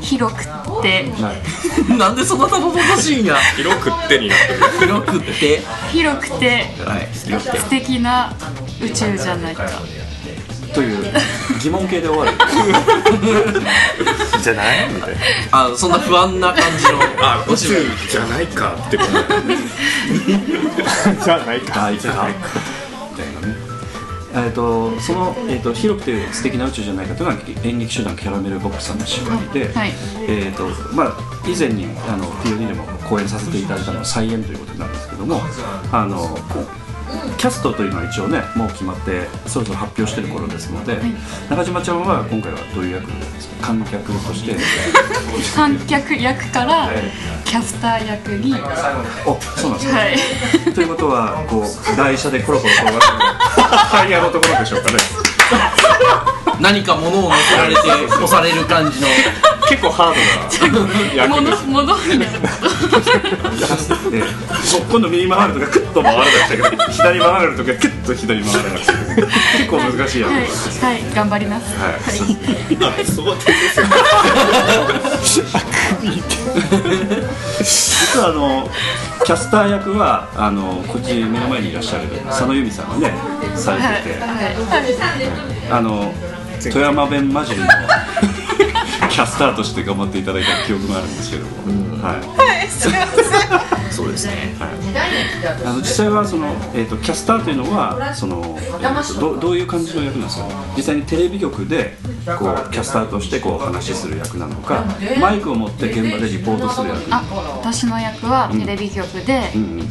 [0.00, 0.46] 広くっ
[0.82, 1.06] て。
[1.96, 4.60] なんでそんなたどたどしいんや広くってになってる。
[4.80, 5.62] 広くって。
[5.92, 6.66] 広くて。
[6.84, 7.08] はい。
[7.26, 7.58] 広くて。
[7.58, 8.32] 素敵な
[8.82, 9.54] 宇宙じゃない。
[9.54, 9.64] か
[10.74, 10.98] という
[11.62, 12.32] 疑問形で終わる。
[14.42, 14.88] じゃない？
[14.94, 15.14] みたい
[15.50, 15.52] な。
[15.52, 17.00] あそんな不安な感じの。
[17.26, 17.68] あ宇宙
[18.10, 19.10] じゃないかってこと。
[21.24, 21.84] じゃないか。
[21.86, 22.12] あいつか。
[22.12, 22.34] みたいなね
[24.44, 29.90] えー、とその、えー、と広くて素敵な宇宙じゃないかというのは演劇集団キャラメルボックスさんの芝居で、はい。
[30.28, 31.16] えーとまあ、
[31.46, 35.40] 以前にあの POD でも公演させていただいたのは再演ということなんですけども
[35.92, 36.36] あの
[37.36, 40.98] キャストというのは一応ねもう決まってそろそろ発表してる頃ですので、
[41.48, 43.66] 中島ちゃんは今回はどういう役ですか？
[43.68, 44.56] 観客として。
[45.54, 46.90] 観客役から
[47.44, 48.54] キャスター役に。
[49.26, 50.06] おそうなんですね、は
[50.70, 50.74] い。
[50.74, 53.18] ということはこう台車でコロコロ転がしてる。
[53.90, 54.98] タイヤのところでしょうかね
[56.60, 59.06] 何か物を乗せられて押される感じの。
[59.68, 60.14] 結構ハー
[60.72, 62.30] ドな役物です物になる。
[64.10, 64.22] で
[64.90, 71.76] 今度右回るとかクッと回らなくちゃいけない左回るとかクッと左回らなくちゃいけない結構難しい役はい、ですはい、頑張ります。
[71.76, 71.94] はい。
[71.94, 71.98] あ
[73.04, 73.86] そうですよ。
[77.60, 78.70] 実はあの
[79.24, 83.14] キャスター役はあのこっち目の前にいらっしゃる佐野由美さんがね
[83.54, 83.84] されて
[84.14, 84.20] て、
[85.70, 86.12] あの
[86.62, 87.66] 富山弁混じりの
[89.10, 92.20] キャスターとして頑張っていただいた記憶があるんですけども、はい。
[92.36, 92.68] はい。
[92.68, 94.68] すみませんそうですね、はい、
[95.66, 100.46] あの実際はその、えー、とキャスターというのはその、えーとどどういう感じの役なんですか？
[100.76, 101.96] 実際にテレビ局で
[102.38, 104.84] こうキャスターとしてこう話しする役なのか
[105.20, 107.00] マイクを持って現場でリポートする役。
[107.10, 107.24] あ
[107.60, 109.88] 私の役はテレビ局でうんうん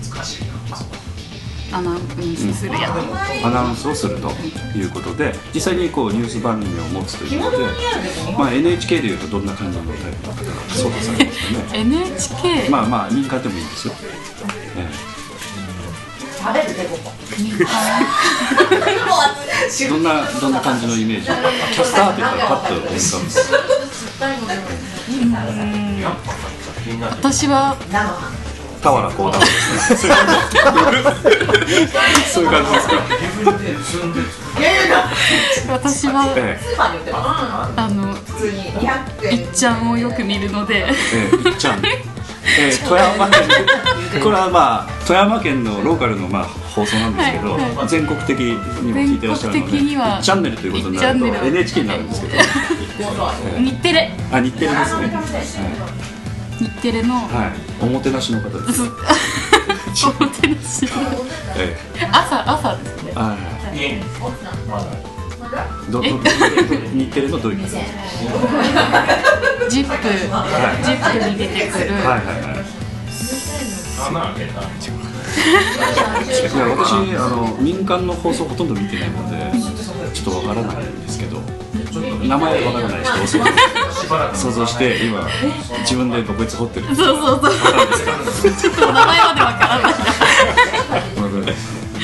[1.71, 1.99] アナウン
[2.35, 2.99] スする役
[3.45, 4.29] アナウンスをすると
[4.77, 7.65] いうことで実際にこうニュース番組を持つということで、
[8.37, 11.39] まあ、NHK でいうとどんな感じのタイプの方が想像されます
[11.69, 13.93] かね NHK まあまあ民間でもいいんですよ、
[14.77, 15.17] ええ。
[19.89, 21.25] どんなどんな感じのイメージ？
[21.25, 23.23] キャスターって言ったらパッと思い浮かぶ。
[23.23, 23.27] ん。
[23.27, 23.51] です
[27.11, 27.75] 私は
[28.87, 30.13] 田原幸太郎ですね
[32.31, 32.93] そういう感じですか。
[35.73, 36.57] 私はえ
[37.75, 38.15] あの
[39.29, 40.75] いっちゃんをよく見るので。
[40.75, 41.81] えええいっちゃん。
[41.85, 43.29] えー、 富山。
[43.29, 48.53] 県これはまあ富山県のローカルのまあ放送なんですけど、はいは全国的に
[48.93, 52.33] も聞いてらっしゃるので全国的にはチャンネルということになると NHK になるんですけど。
[53.59, 54.11] 日テレ。
[54.31, 56.06] あ日テレですね
[56.59, 58.85] 日テレのはい、はい、おもてなしの方です、 お
[60.23, 60.87] もてなし
[61.55, 61.77] え
[62.11, 63.11] 朝朝ですね。
[63.15, 63.37] えは
[65.87, 65.91] い。
[65.91, 66.23] どどどど
[66.93, 67.75] 日テレのどういうことです
[69.69, 69.91] ジップ
[70.83, 71.85] ジップに出てくる。
[71.87, 72.25] かはいはい。
[72.41, 72.67] はい。
[73.97, 73.99] い
[76.59, 79.51] や私あの民間の放送ほとんど見てないので
[80.13, 81.41] ちょっとわからないんですけど
[81.93, 83.45] 名前わからない人を想像
[84.35, 85.27] 想像して今
[85.81, 86.87] 自分でこいつ掘ってる。
[86.87, 88.51] そうそうそう。
[88.51, 89.93] ちょっと名前までわからない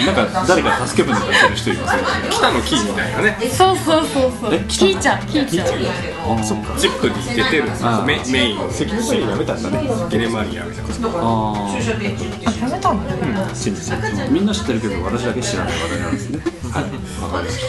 [0.05, 2.03] なんか誰か助け舟出してる人いますね。
[2.31, 3.37] 北のキーみたいなね。
[3.51, 4.55] そうそうそうそう。
[4.55, 5.67] えキーちゃんキーちゃん。
[5.67, 6.75] あそっか。
[6.79, 7.71] ジップに出てる。
[7.81, 8.57] あメメイン。
[8.71, 9.87] 関根さんやめたんだね。
[10.09, 11.09] ゲネマリアみたいな。
[11.13, 13.23] あやめたんだね。
[13.53, 13.91] 信じ
[14.31, 16.83] みんな知ってるけど私だけ知らない話題なんですねはい。
[17.21, 17.59] わかりまし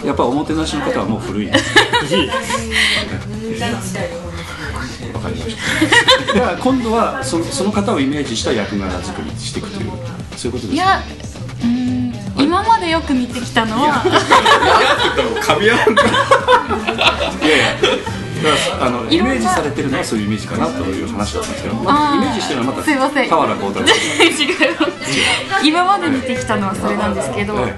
[0.00, 1.58] たやっぱおもてなしの方はもう古いわか
[5.28, 5.56] りまし
[6.26, 9.90] ただから今度はそのその方をイメージした役柄作りしていくという
[10.36, 10.74] そういうことですね。
[10.74, 11.02] いや
[11.62, 14.04] うーん今までよく見てきたのは。
[15.60, 15.74] いや
[18.80, 23.86] あのイメージされてるのはそういうイメージかなという話だったんですけど、まあ、イメージしてるのはまたすいません田原幸太郎
[25.64, 27.74] 今まで見てきたのはそれなんですけどはい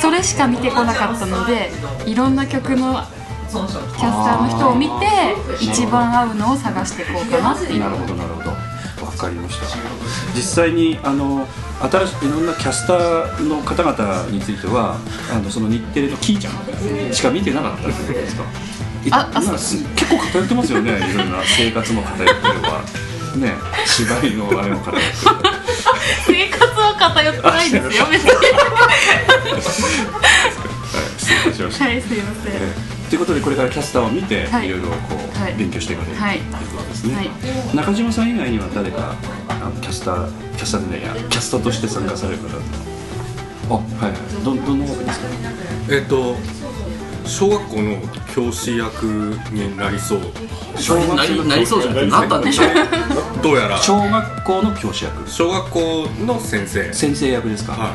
[0.00, 1.72] それしか見てこなかったので
[2.06, 3.02] いろんな曲の
[3.50, 3.72] キャス
[4.02, 5.06] ターの人を見て
[5.60, 7.80] 一番合うのを探していこうかなっていう。
[7.80, 8.50] なるほどなるほど。
[9.06, 9.66] わかりました。
[10.34, 11.46] 実際にあの
[11.80, 14.96] 新しいいろんなキャスターの方々については
[15.32, 18.42] あのその日テレのキーちゃんしか見てなかったってことですか？
[18.42, 18.46] い
[19.10, 22.82] ああ結構偏ってますよね いろんな生活も偏ってれば
[23.36, 23.54] ね
[23.86, 25.02] 芝居のあれも偏ってる
[26.26, 28.30] 生活は偏ってないですよ別に。
[28.30, 28.44] はい
[31.18, 31.84] 失礼しました。
[31.86, 32.52] はいすいません。
[33.08, 34.66] ということでこれからキャスターを見て、はい。
[34.66, 35.54] い、ろいろこう、はい。
[35.54, 37.30] 勉強していかれる、はいということですね、はい。
[37.76, 39.14] 中島さん以外には誰か
[39.48, 44.44] あのキャスターキャスターでねキャストとして参加される方あはいはい。
[44.44, 45.26] どどんな方ですか？
[45.90, 46.36] えっ、と
[47.26, 47.96] 小学校の
[48.34, 49.04] 教師役
[49.50, 50.20] になりそう。
[50.76, 52.62] 小学校のなりなりそうじゃなくてなったんでしょ
[53.42, 53.78] どうやら。
[53.78, 55.28] 小学校の教師役。
[55.28, 56.92] 小学校の先生。
[56.92, 57.90] 先生役ですか、はい。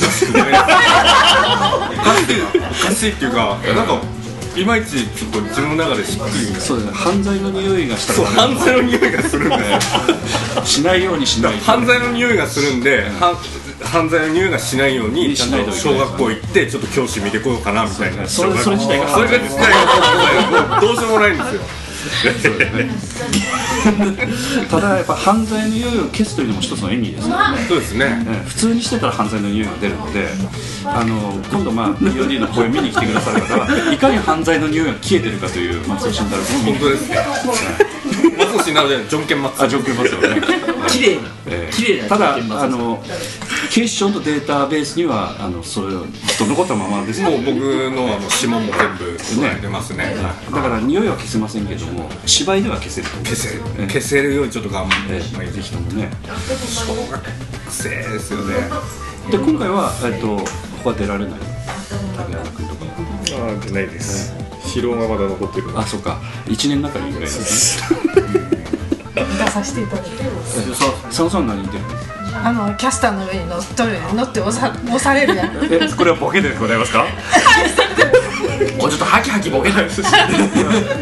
[0.00, 0.28] おかしい。
[0.30, 0.34] お
[2.86, 4.00] かしいっていうかなんか
[4.56, 6.32] いまいちちょっと自分の中でしっくり。
[6.60, 6.92] そうですね。
[6.92, 8.12] 犯罪の匂いがした。
[8.12, 9.56] そう犯罪の匂いがするんで
[10.64, 11.64] しないようにしないと。
[11.64, 13.36] 犯罪の匂いがするんで、は
[13.84, 18.26] 犯罪の匂いがしないようにちゃんと小学校行ってちょっと教師見てこようかなみたいな。
[18.26, 19.08] それそれ自体が。
[19.08, 21.60] それが自体がどうしようもないんですよ。
[24.70, 27.58] ただやっぱ犯罪の匂いを消すというのも一つの演技ですよね。
[27.68, 28.24] そうですね。
[28.26, 28.48] ええ。
[28.48, 30.26] 普通にしてたら犯罪の匂いが出るので
[30.84, 36.78] あの今度まあ POD の公演見に来てくださる方はいかに犯罪の匂いが消えてるかという松尾慎太郎君を見に。
[36.78, 37.16] 本当ですね
[38.38, 40.73] 松尾慎太郎じゃないジョンケンマッツあ、ジョンケンマスよね。
[40.94, 41.72] 綺麗なええ。
[41.74, 43.02] 綺麗なただあの
[43.70, 46.08] 警視庁のデータベースにはあのそれをずっ
[46.38, 50.14] と残ったままですもう僕のあの指紋も全部加えてますね。
[50.52, 53.14] だから匂いは消せませんけども芝居では消せると。
[53.16, 53.86] 思う消せるええ。
[53.88, 55.50] 消せるようにちょっと頑張ってええ。
[55.50, 56.10] ぜひともね。
[56.66, 57.22] 小学
[57.70, 58.54] 生ですよね。
[59.30, 60.44] で今回は、えっと、こ
[60.84, 61.40] こは出られない？
[62.16, 62.84] 竹原君とか
[63.52, 64.32] あ出ないです。
[64.62, 65.66] 疲労がまだ残ってる。
[65.78, 66.20] あそうか。
[66.46, 67.98] 1年がかりぐらいですね
[69.34, 70.10] 出させていただいて
[71.08, 71.90] 佐野さん何言ってるの
[72.46, 75.46] あのキャスターの上に乗っ取る乗って押さ押されるやん。
[75.70, 77.06] えこれはボケでございますか？
[78.78, 79.86] もうちょっとハキハキボケない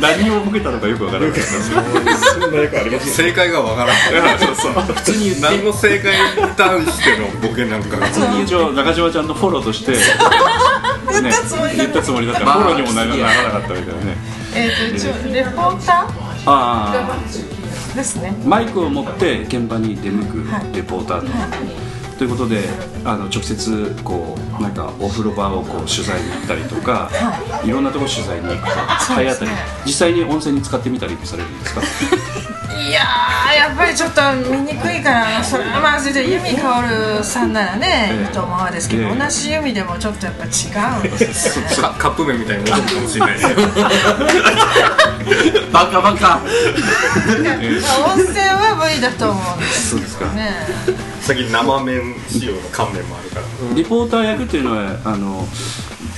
[0.00, 4.72] 何をボケたのかよくわからないですそんな役あります正解がわからないそうそう。
[4.94, 6.18] 普通に何の正解に
[6.56, 8.06] 対してのボケなんかが。
[8.06, 9.98] 普通に一応中島ちゃんのフォローとして、ね、
[11.10, 13.16] 言ったつもりだ言ったつもりだったらまあフォローにもならな
[13.52, 14.16] かったみたいなね。
[14.54, 16.06] えっと一応レポータ
[16.46, 17.51] あー
[17.94, 18.34] ですね。
[18.44, 20.76] あマイクを持って現場に出向くはい。
[20.76, 22.60] レポーターと,、ということで
[23.04, 27.10] あの直接こうなんかお風呂場をこう取材に行ったりとか、
[27.64, 28.70] い、ろんなところ取材に行くと
[29.14, 29.50] 体当たり
[29.86, 31.80] 実際に温泉に使ってみたりもされるんですか？
[32.80, 34.20] いやーやっぱりちょっと
[34.50, 38.20] 見にくいからそれはまあそれで由美かおるさんならね、ええ。
[38.22, 39.14] いいと思うんですけど、ええ。
[39.18, 40.48] 同じ由美でもちょっとやっぱ違う
[41.14, 41.64] んですよ。
[41.66, 43.36] ねカカップ麺みたいに戻るかもしれない。
[45.72, 46.40] バカバカ。
[46.40, 46.46] 温
[48.20, 50.24] 泉は無理だと思うんですそうですか。
[50.34, 50.50] ね
[51.20, 53.46] 最近生麺仕様の乾麺もあるから。
[53.74, 55.46] リポーター役っていうのはあの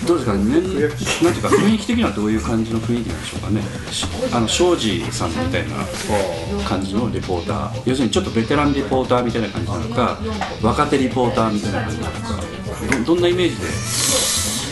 [0.07, 0.97] どうですかね、なんていうか
[1.49, 3.63] 雰囲気的にはどういう感じの雰囲気なんでしょうかね。
[3.91, 5.77] しあの庄司さんみたいな
[6.69, 7.83] 感じのリポーター。
[7.87, 10.19] 要するにちょっとベテランリポーターみたいな感じなのか
[10.63, 12.21] 若手リポーターみたいな感じなのか。
[13.07, 13.57] どどんなイメージ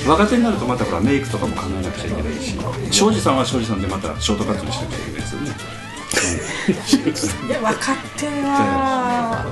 [0.04, 0.10] で？
[0.10, 2.58] 若手になるとまたほらメイクとかも考えなくちゃいけないし。
[2.90, 5.48] 庄司さんは庄司さんでまたショートカットにしなくちゃいけないですよね。
[7.48, 9.44] で若手は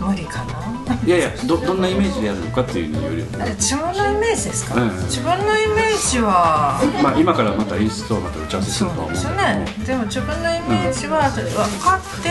[0.00, 0.70] 無理かな。
[1.04, 4.90] いやいやどどんなイメージでやるのかっていうのよりえ自分のイメージですか、うん。
[5.04, 9.86] 自分のイメージはまあ今からまた演出とまた打ち合わせすそるとは思うんうですね。
[9.86, 11.44] でも自分のイメージは分
[11.80, 12.30] かって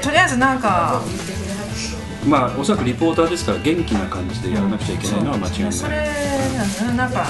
[0.00, 1.02] ととりあえずなんか
[2.26, 7.26] まあおそらくリポーターですから元気な感じでやらなくちゃいけないのは間違いない、それなんか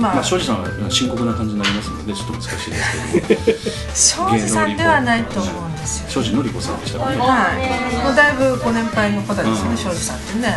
[0.00, 4.30] まあ、まあ庄司さんは深刻な感じになりますのでちょっと難しいですけど。
[4.30, 5.71] も庄司さんではないと思う
[6.08, 10.54] 庄司のり子さんでしたはい、もうだいぶご年配の方ですね、うん庄司さんってね、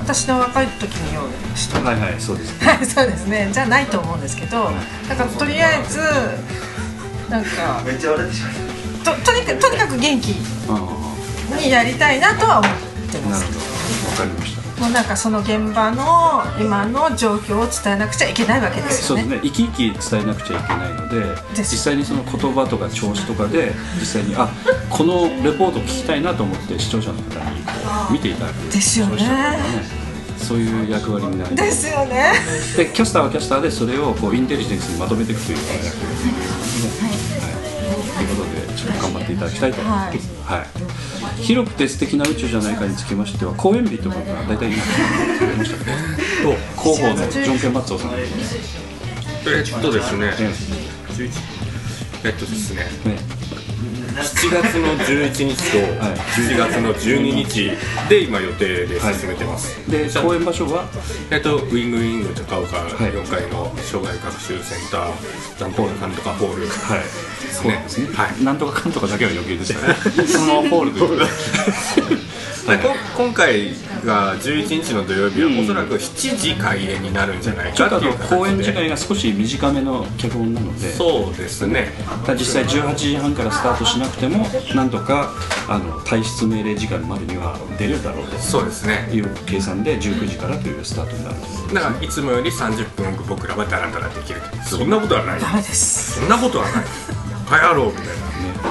[0.00, 2.66] 私の若い時による人はいはいそうですね。
[2.66, 3.50] はいそうですね。
[3.52, 4.70] じゃないと思うんですけど
[5.08, 5.98] だからとりあえず
[7.30, 8.50] なんかめっちゃ笑ってしま
[9.04, 12.72] ととにかくとにかく元気にやりたいなとは思っ
[13.10, 13.60] てますなるほ
[14.06, 14.10] ど。
[14.10, 19.22] わかりましたもうなんかその現場の今の状況を伝えなくちゃいけないわけですよね。
[19.22, 19.48] そうですね。
[19.48, 21.22] 生き生き伝えなくちゃいけないので
[21.54, 24.50] 実際にその言葉とか調子とかで実際にあ
[24.90, 27.70] このレポート聞きたいなと思って視聴者の方にこ
[28.10, 29.06] う見ていただくですよ。
[29.06, 29.22] ね。
[30.36, 31.62] そういう役割になります。
[31.62, 32.32] ですよね。
[32.76, 37.06] でキャスターはキャスターでそれをこうインテリジェンスにまとめていくという役割ですね。
[37.06, 40.16] はい、ということでちょっと頑張っていただきたいと思います。
[40.16, 40.31] はい
[41.40, 45.92] 広くて素敵な宇宙じゃないかにつきましては公演日とかが大体今決めましたけど。
[46.82, 48.10] 広報のジョン・ケン・マッツォさん。
[48.14, 50.32] えっとですね。
[50.38, 50.52] え
[51.12, 51.62] 11
[52.24, 52.86] えっとですね
[54.12, 57.70] 7月の11日と7月の12日
[58.08, 60.84] で今予定で進めてます、で公演場所は？
[61.30, 66.66] えっと、ウィングウィング高岡4階の障害学習センターなんとかかんとかホール。
[66.66, 67.00] はい。
[67.00, 67.06] で
[67.88, 68.06] すね。
[68.14, 68.44] はい。
[68.44, 69.94] なんとかかんとかだけは余計でしたね。
[70.26, 71.20] そのホールという
[72.62, 73.70] ことででこ今回
[74.04, 80.92] が11日の土曜日はおそらく7時開演になるんじゃないちょっとあのかっていう形公演時で間が少し短めの脚本なので。
[80.92, 81.88] そうですね。
[82.28, 85.30] 実際18時半からスタートしなくてもなんとか
[85.68, 88.38] あの退出命令時間までには出れるだろうと。
[88.38, 89.08] そうですね。
[89.12, 91.36] いう計算で19時からというスタートになる
[91.74, 95.40] だからいつもより30分僕らはダラダラできるそんなことはない。
[95.40, 96.20] ダメです。
[96.20, 96.84] そんなことはない。
[97.50, 98.12] バカ野郎みたいな。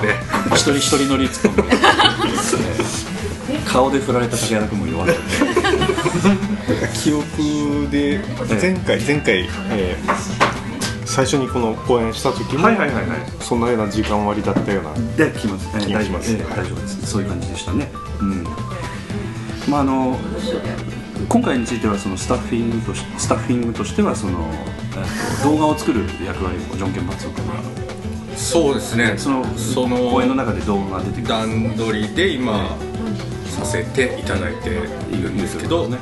[0.02, 0.20] ね。
[0.56, 3.11] 一人一人乗り突っ込んで
[3.66, 5.14] 顔で振られた竹原君も弱って
[7.02, 8.20] 記憶で
[8.50, 10.62] 前回前回、えー
[11.04, 13.06] 最初にこの公演した時も、はいはいはいはい。
[13.42, 16.32] そんなような時間割だったようなできます、えー気がします。
[16.38, 17.06] 大丈夫えー大丈夫です。
[17.06, 17.92] そういう感じでしたね。
[18.22, 18.44] うん。
[19.68, 20.18] まああの
[21.28, 24.50] 今回についてはそのスタッフィングとしスタッフィングとしてはその、
[24.96, 27.54] えーと動画を作る役割をジョンケン・バッツォ君が。
[28.38, 29.16] そうですね。
[29.18, 31.28] そのその公演の中で動画が出てくる。
[31.28, 32.70] 段取りで今
[33.66, 36.02] させていただいているんですけど、まだ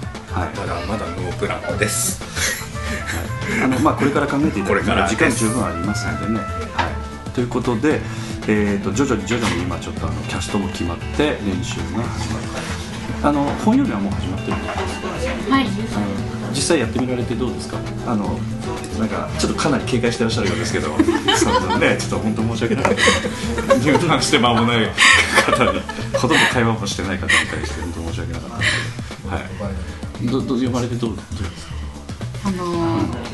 [0.88, 2.22] まだノープランです。
[3.62, 6.40] あのまあ、これから考えていただくこれから時間十分ありますのでね。
[6.40, 6.90] は
[7.28, 8.00] い、ということで、
[8.48, 12.46] えー、と徐々に徐々に今ちょっとあのキャストも決まって練習が始まる。
[13.22, 15.68] あの本読みはもう始まってるんですはい。
[16.52, 17.78] 実際やってみられてどうですか？
[18.08, 18.40] あの
[18.98, 20.88] なんかちょっとかなり警戒してらっしゃるようですけど
[21.36, 22.96] そのねちょっと本当申し訳ない
[23.82, 24.90] 入団して間もない
[25.52, 25.82] 方に
[26.14, 28.72] ほとんど会話もしてない方に対して本当申し訳なかったです
[29.22, 31.24] けど、はい、どど読まれてどうどうで
[31.58, 31.74] すか？
[32.46, 33.30] あのー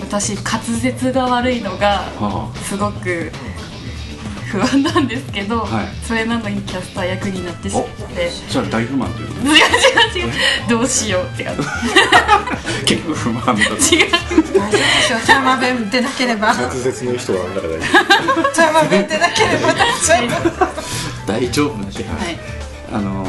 [0.00, 3.30] 私滑舌が悪いのがはすごく
[4.50, 5.86] 不安なんですけど、はい。
[6.06, 8.30] それなのにキャスター役になってしまって。
[8.48, 9.40] じゃあ大不満ということ？
[9.50, 10.32] 違う違う違う。
[10.70, 11.62] どうしようって感じ。
[12.86, 13.60] 結局不満だと。
[13.60, 13.66] 違う。
[13.74, 15.20] 大丈夫でしょう。
[15.26, 16.54] ターマ弁でなければ。
[16.54, 17.86] 滑舌の人がなんだか大丈
[18.54, 20.66] ターマ弁でなければ大丈夫
[21.26, 21.92] 大丈夫で。
[21.92, 22.64] すはい。
[22.92, 23.24] あの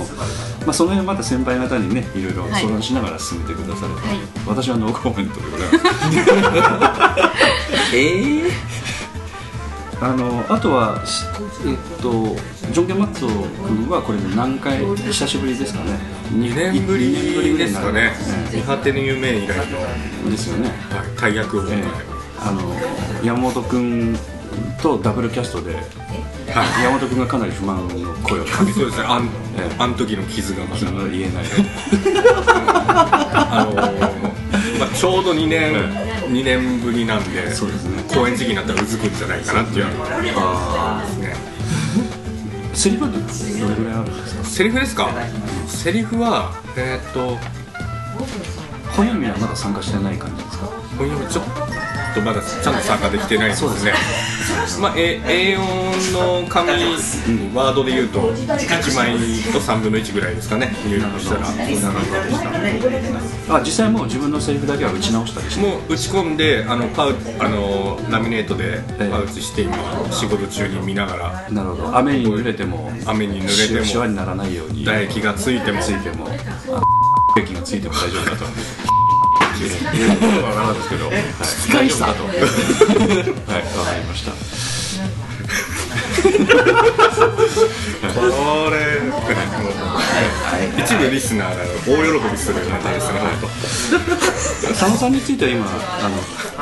[0.65, 4.17] まあ、その辺また先輩方にねいろいろ相談しながら進めてくださると、はい。
[4.45, 7.15] 私はノーコメントでございま
[7.89, 7.95] す。
[7.95, 8.75] ええ
[10.01, 11.23] あのあとはし
[11.65, 12.35] えっと
[12.71, 15.91] ジョンケン・マッツォ君はこれで何回久しぶりですかね。
[16.33, 17.93] 2年ぶり二年ぶりぐらいになる。
[17.93, 19.57] ですかね見果てぬ夢以来
[20.23, 20.69] の、ですよね。
[20.89, 21.83] はい、大役を、ええ。
[22.39, 22.61] あの
[23.23, 24.17] 山本君
[24.81, 25.75] とダブルキャストで、
[26.47, 28.45] 山本君がかなり不満の声を。
[28.45, 29.05] かけてそうですね。
[29.07, 29.29] あん,、
[29.79, 31.43] あん時の傷がまだ言えない。
[32.87, 35.73] あのーまあ、ちょうど2年、
[36.29, 38.03] 二年ぶりなんでそうですね。
[38.07, 39.85] 公演時期になったらうずくんじゃないかなっていう
[40.37, 41.35] あですね。
[42.73, 44.43] セリフはどれぐらいあるんですか？
[44.43, 45.09] セリフですか？
[45.67, 47.37] セリフはえーっと
[48.95, 50.65] 本読みはまだ参加してない感じですか？
[50.97, 51.45] 本読みちょっ
[52.15, 53.91] とまだちゃんと参加できてないですね。
[54.79, 55.19] まあ、A-
[55.57, 56.69] A4 の紙、
[57.53, 59.11] ワードで言うと1枚
[59.51, 60.73] と3分の1ぐらいですかね。
[60.87, 61.45] 入力したら。
[63.57, 65.61] あ実際もう自分のセリフだけは打ち直したりして？
[65.61, 68.79] もう打ち込んであのパウあのラミネートで
[69.11, 69.75] パウチして今
[70.11, 71.49] 仕事中に見ながら。
[71.51, 71.97] なるほど。
[71.97, 74.83] 雨に濡れても雨に濡れてもシワにならないように。
[74.85, 75.81] 唾液がついても。
[75.81, 76.27] ついても。
[76.29, 76.81] あ
[77.37, 78.45] 液がついても大丈夫だと。
[79.55, 81.15] 言うことはなんですけど、はい、
[81.71, 82.23] 大丈夫だと。
[82.25, 82.37] はい。
[83.77, 84.31] わかりました。
[88.15, 88.77] これ、
[90.83, 93.49] 一部リスナーが大喜びするネタですね、本
[94.73, 95.37] 佐野さんについ。
[95.37, 96.17] ては今あの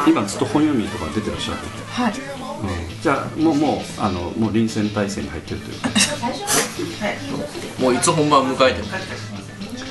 [0.07, 2.13] 今ずっと本読みとか出てらっしゃる、はい。
[2.13, 5.75] うん、じゃあもうもうあのもう臨戦態勢に入ってるとい。
[5.77, 5.89] うか
[7.79, 7.99] もうい。
[7.99, 8.87] つ本番迎えても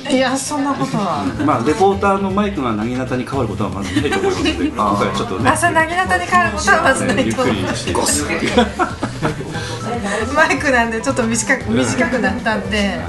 [0.09, 1.23] いやそんなことは。
[1.45, 5.49] まあレポーターのマイクがなぎなたに変わることはまずないと思いますので今回はちょっとね。
[5.49, 7.43] 朝なぎなたに変わることはまずないゆっくと。
[7.43, 7.93] 思うりして
[10.35, 12.99] マイクなんでちょっと短く短くなったんで。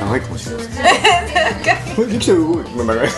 [0.00, 0.80] 長いかもしれないです
[1.94, 3.08] これできたら動いて長い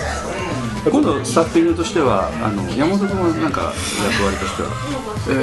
[0.84, 3.72] 今度スタッフィングとしてはあの山本君はなんか
[4.04, 4.68] 役割としては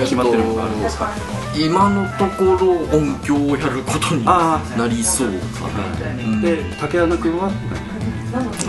[0.03, 1.09] 決まってるのがあるんですか、
[1.57, 7.51] 今のところ音響をやることになりそうかなで竹穴君は？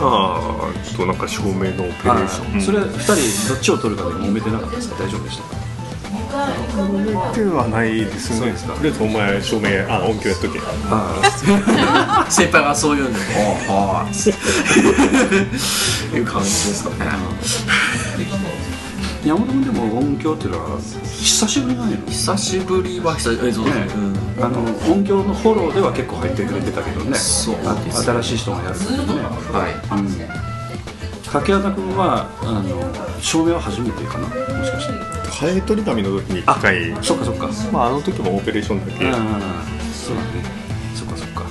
[0.01, 2.59] ああとなんか照明のオペレーション。
[2.59, 4.97] あそれ2人どっちを取るかで揉めてなかったですか？
[5.05, 5.72] 大丈夫でしたか？
[7.35, 8.53] ではないですね。
[8.75, 10.59] とりあえずお前照明あ音響やっとけ
[12.31, 13.13] 先輩がそう言うん。
[13.13, 13.19] で
[13.69, 14.07] おは
[16.15, 17.11] いう感じですかね
[19.25, 21.91] 山本君でも音響っていうのは久しぶりなん。
[21.91, 24.61] やろ久しぶりは久しぶりそうですねあの
[24.93, 27.57] 音響のフォローでは結構入ってくれてたけどねそう
[27.93, 29.05] 新しい人がやるからね
[29.53, 30.42] はいうん。
[31.33, 34.27] 竹穴君はあの照明は初めてかな？
[34.29, 34.93] もしかして。
[35.31, 36.95] ハエ取り紙の時に1回。
[37.03, 37.49] そっかそっか。
[37.73, 39.13] まあ、あの時もオペレーションだけ、うん
[39.93, 40.29] そうだね。
[40.95, 41.43] そっかそっか。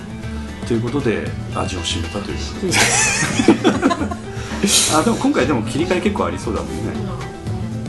[0.67, 2.37] ということで味を占めたという。
[2.37, 2.73] ことで
[4.95, 6.93] あでも今回でも切り替え結構ありそうだもんね。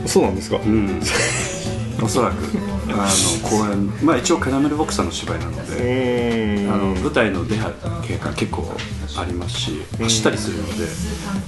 [0.07, 0.57] そうなんですか？
[0.57, 0.99] うん
[2.01, 2.35] おそらく
[2.89, 7.71] あの公演まあ一応カラメルボクサーの芝居なのうであの舞台の出は
[8.05, 8.73] 経過結構
[9.17, 10.85] ありますし走ったりするので、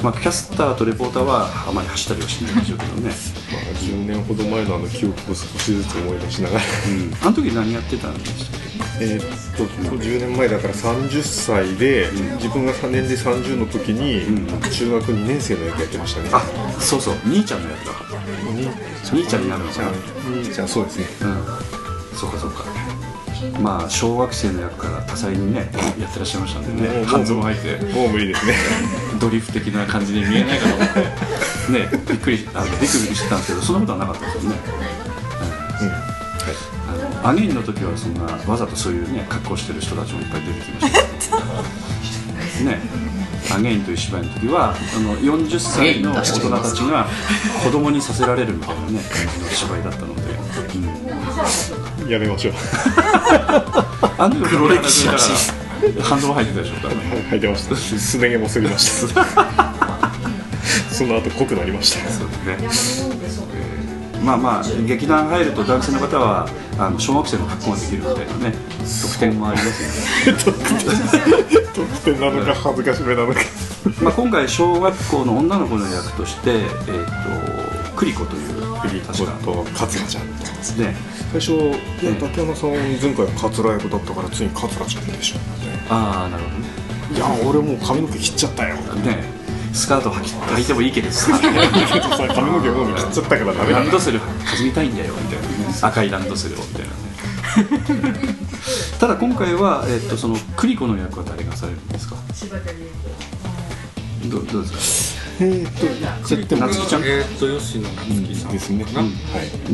[0.04, 3.12] まあ、キャスターとレポーターはあまり走ったりはしないでしょうけどね、まあ、
[3.76, 6.64] 10年ほど前のあの記憶を少しずつ思い出しながら。
[6.64, 8.62] うん、あの時何やってたんでしたっ
[9.00, 14.26] えーっと10年前だから30歳で、自分が3年で30の時に、
[14.70, 16.30] 中学2年生の役やってましたね。
[16.30, 16.42] けあ
[16.80, 17.16] そうそう。
[17.26, 17.94] 兄ちゃんのやつだ
[18.48, 18.68] お兄
[19.22, 19.92] 兄ちゃんになるのかな。
[20.28, 21.06] 兄ちゃんそうですね。
[21.22, 22.18] うん。
[22.18, 22.64] そうかそうか。
[23.60, 25.70] まあ小学生の役から多彩にね
[26.00, 26.90] やってらっしゃいましたんでね。
[26.90, 27.94] もう半ズボン履いて。
[27.94, 28.54] もう無理ですね。
[29.20, 31.46] ドリフ的な感じに見えないかと思って。
[31.72, 34.58] ねびっくりあビクビクしてたんですけどそんなことはなかったですよね、
[37.26, 41.38] アゲインの時はそんなわざとそういうね格好してる人たちもいっぱい出てきました
[42.70, 42.80] ね。
[43.54, 47.08] アゲインという芝居の時はあの40歳の大人たちが
[47.64, 50.22] 子供にさせられるみたいなね感じの芝居だったので、
[52.04, 52.10] うん。
[52.10, 52.54] やめましょう。
[54.18, 56.98] あの時黒歴史らしい半ズボン履いてたでしょ多分。
[57.32, 57.76] 履いてました。
[57.76, 59.26] すね毛も剃りました。
[60.94, 62.10] その後濃くなりました。
[62.12, 62.34] そうで
[63.30, 63.85] すね、えー
[64.26, 66.48] まあまあ劇団入ると男性の方は
[66.80, 68.54] あの小学生の格好ができるみたいなね
[69.04, 70.42] 特典もありますので
[71.76, 73.40] 得点なのか恥ずかしめなのか。
[74.02, 77.06] まあ今回小学校の女の子の役として、えー、
[77.86, 80.96] とクリコというクリコと桂ちゃんですね
[81.32, 84.22] 最初、いや竹山さん前回は桂役だったか。
[84.24, 85.06] ら次に桂ちゃん。
[85.06, 85.38] でしょ
[85.90, 86.68] ああなるほどね。
[87.14, 89.35] いや俺もう髪の毛切っちゃったよね
[89.76, 91.38] スカート履き履いてもいいけどさ。
[91.38, 93.80] 髪の毛もう切っちゃったからダメだ。
[93.80, 95.48] ランドセル始めたいんだよみたいな。
[95.48, 96.96] ね赤いランドセルをみたいなね
[99.00, 102.16] ただ今回は、えっとそのクリコの役は誰がされるんですか？
[104.26, 105.26] どどうですか？
[105.42, 105.72] えーっ
[106.22, 107.04] とそれって夏希ちゃん？
[107.04, 108.96] えーっと吉野夏樹さんですね、うん。
[108.96, 109.06] はい。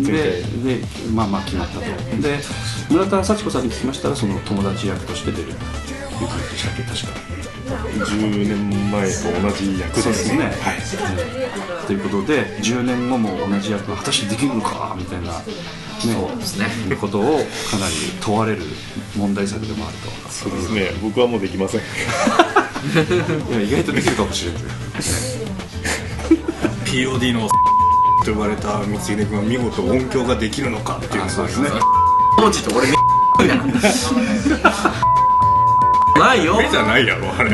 [0.01, 0.63] 前で回。
[0.63, 0.83] で
[1.13, 1.81] まあまあ決まったと。
[2.21, 2.39] で
[2.89, 5.57] 村田幸子さんに聞きましたらその友達役として出るという
[6.27, 6.83] 感じでしたっけ？
[6.83, 7.30] 確か
[7.71, 10.77] 10年前と同じ役ですね、はい。
[10.77, 15.43] うんということで10年後も同じ役が果たしてできるのかみたいな、ね、
[15.99, 16.95] そうですね。
[16.95, 17.27] ことをか
[17.77, 18.61] なり問われる
[19.17, 20.09] 問題作でもあると。
[20.29, 20.91] そうですね。
[21.01, 21.81] 僕はもうできません。
[23.51, 24.63] いや意外とできるかもしれない。
[24.95, 25.51] ですよ、ね
[26.85, 27.47] POD の
[28.25, 31.23] と呼ばれた光秀君は見事音響ができるのかっていう。
[31.23, 31.69] あそうですね。
[32.37, 32.87] 当時と俺
[33.47, 33.55] な
[36.35, 36.57] いよ。
[36.57, 37.51] 目じゃないやろあれ。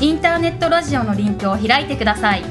[0.00, 2.42] インターネットラジオのリンクを開いてください。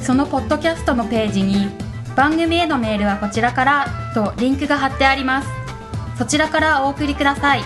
[0.00, 1.68] そのポッドキャストのページに
[2.16, 5.48] 番組へのメールはこちらからとリンクが貼ってあります。
[6.18, 7.62] そちらからお送りください。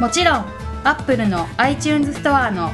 [0.00, 0.44] もちろん
[0.84, 2.70] Apple の iTunes ストアの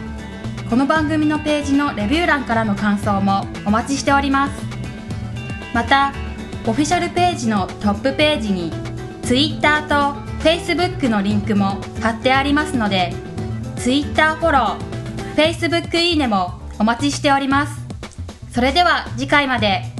[0.68, 4.62] この番組のページのレビュー欄からの感想もお待ちしております。
[5.72, 6.12] また
[6.66, 8.72] オフィシャルページのトップページに
[9.22, 13.12] Twitter と Facebook のリンクも貼ってありますので
[13.76, 14.93] Twitter フォロー
[15.36, 17.82] Facebook いいねもお待ちしております。
[18.52, 19.93] それでは次回まで。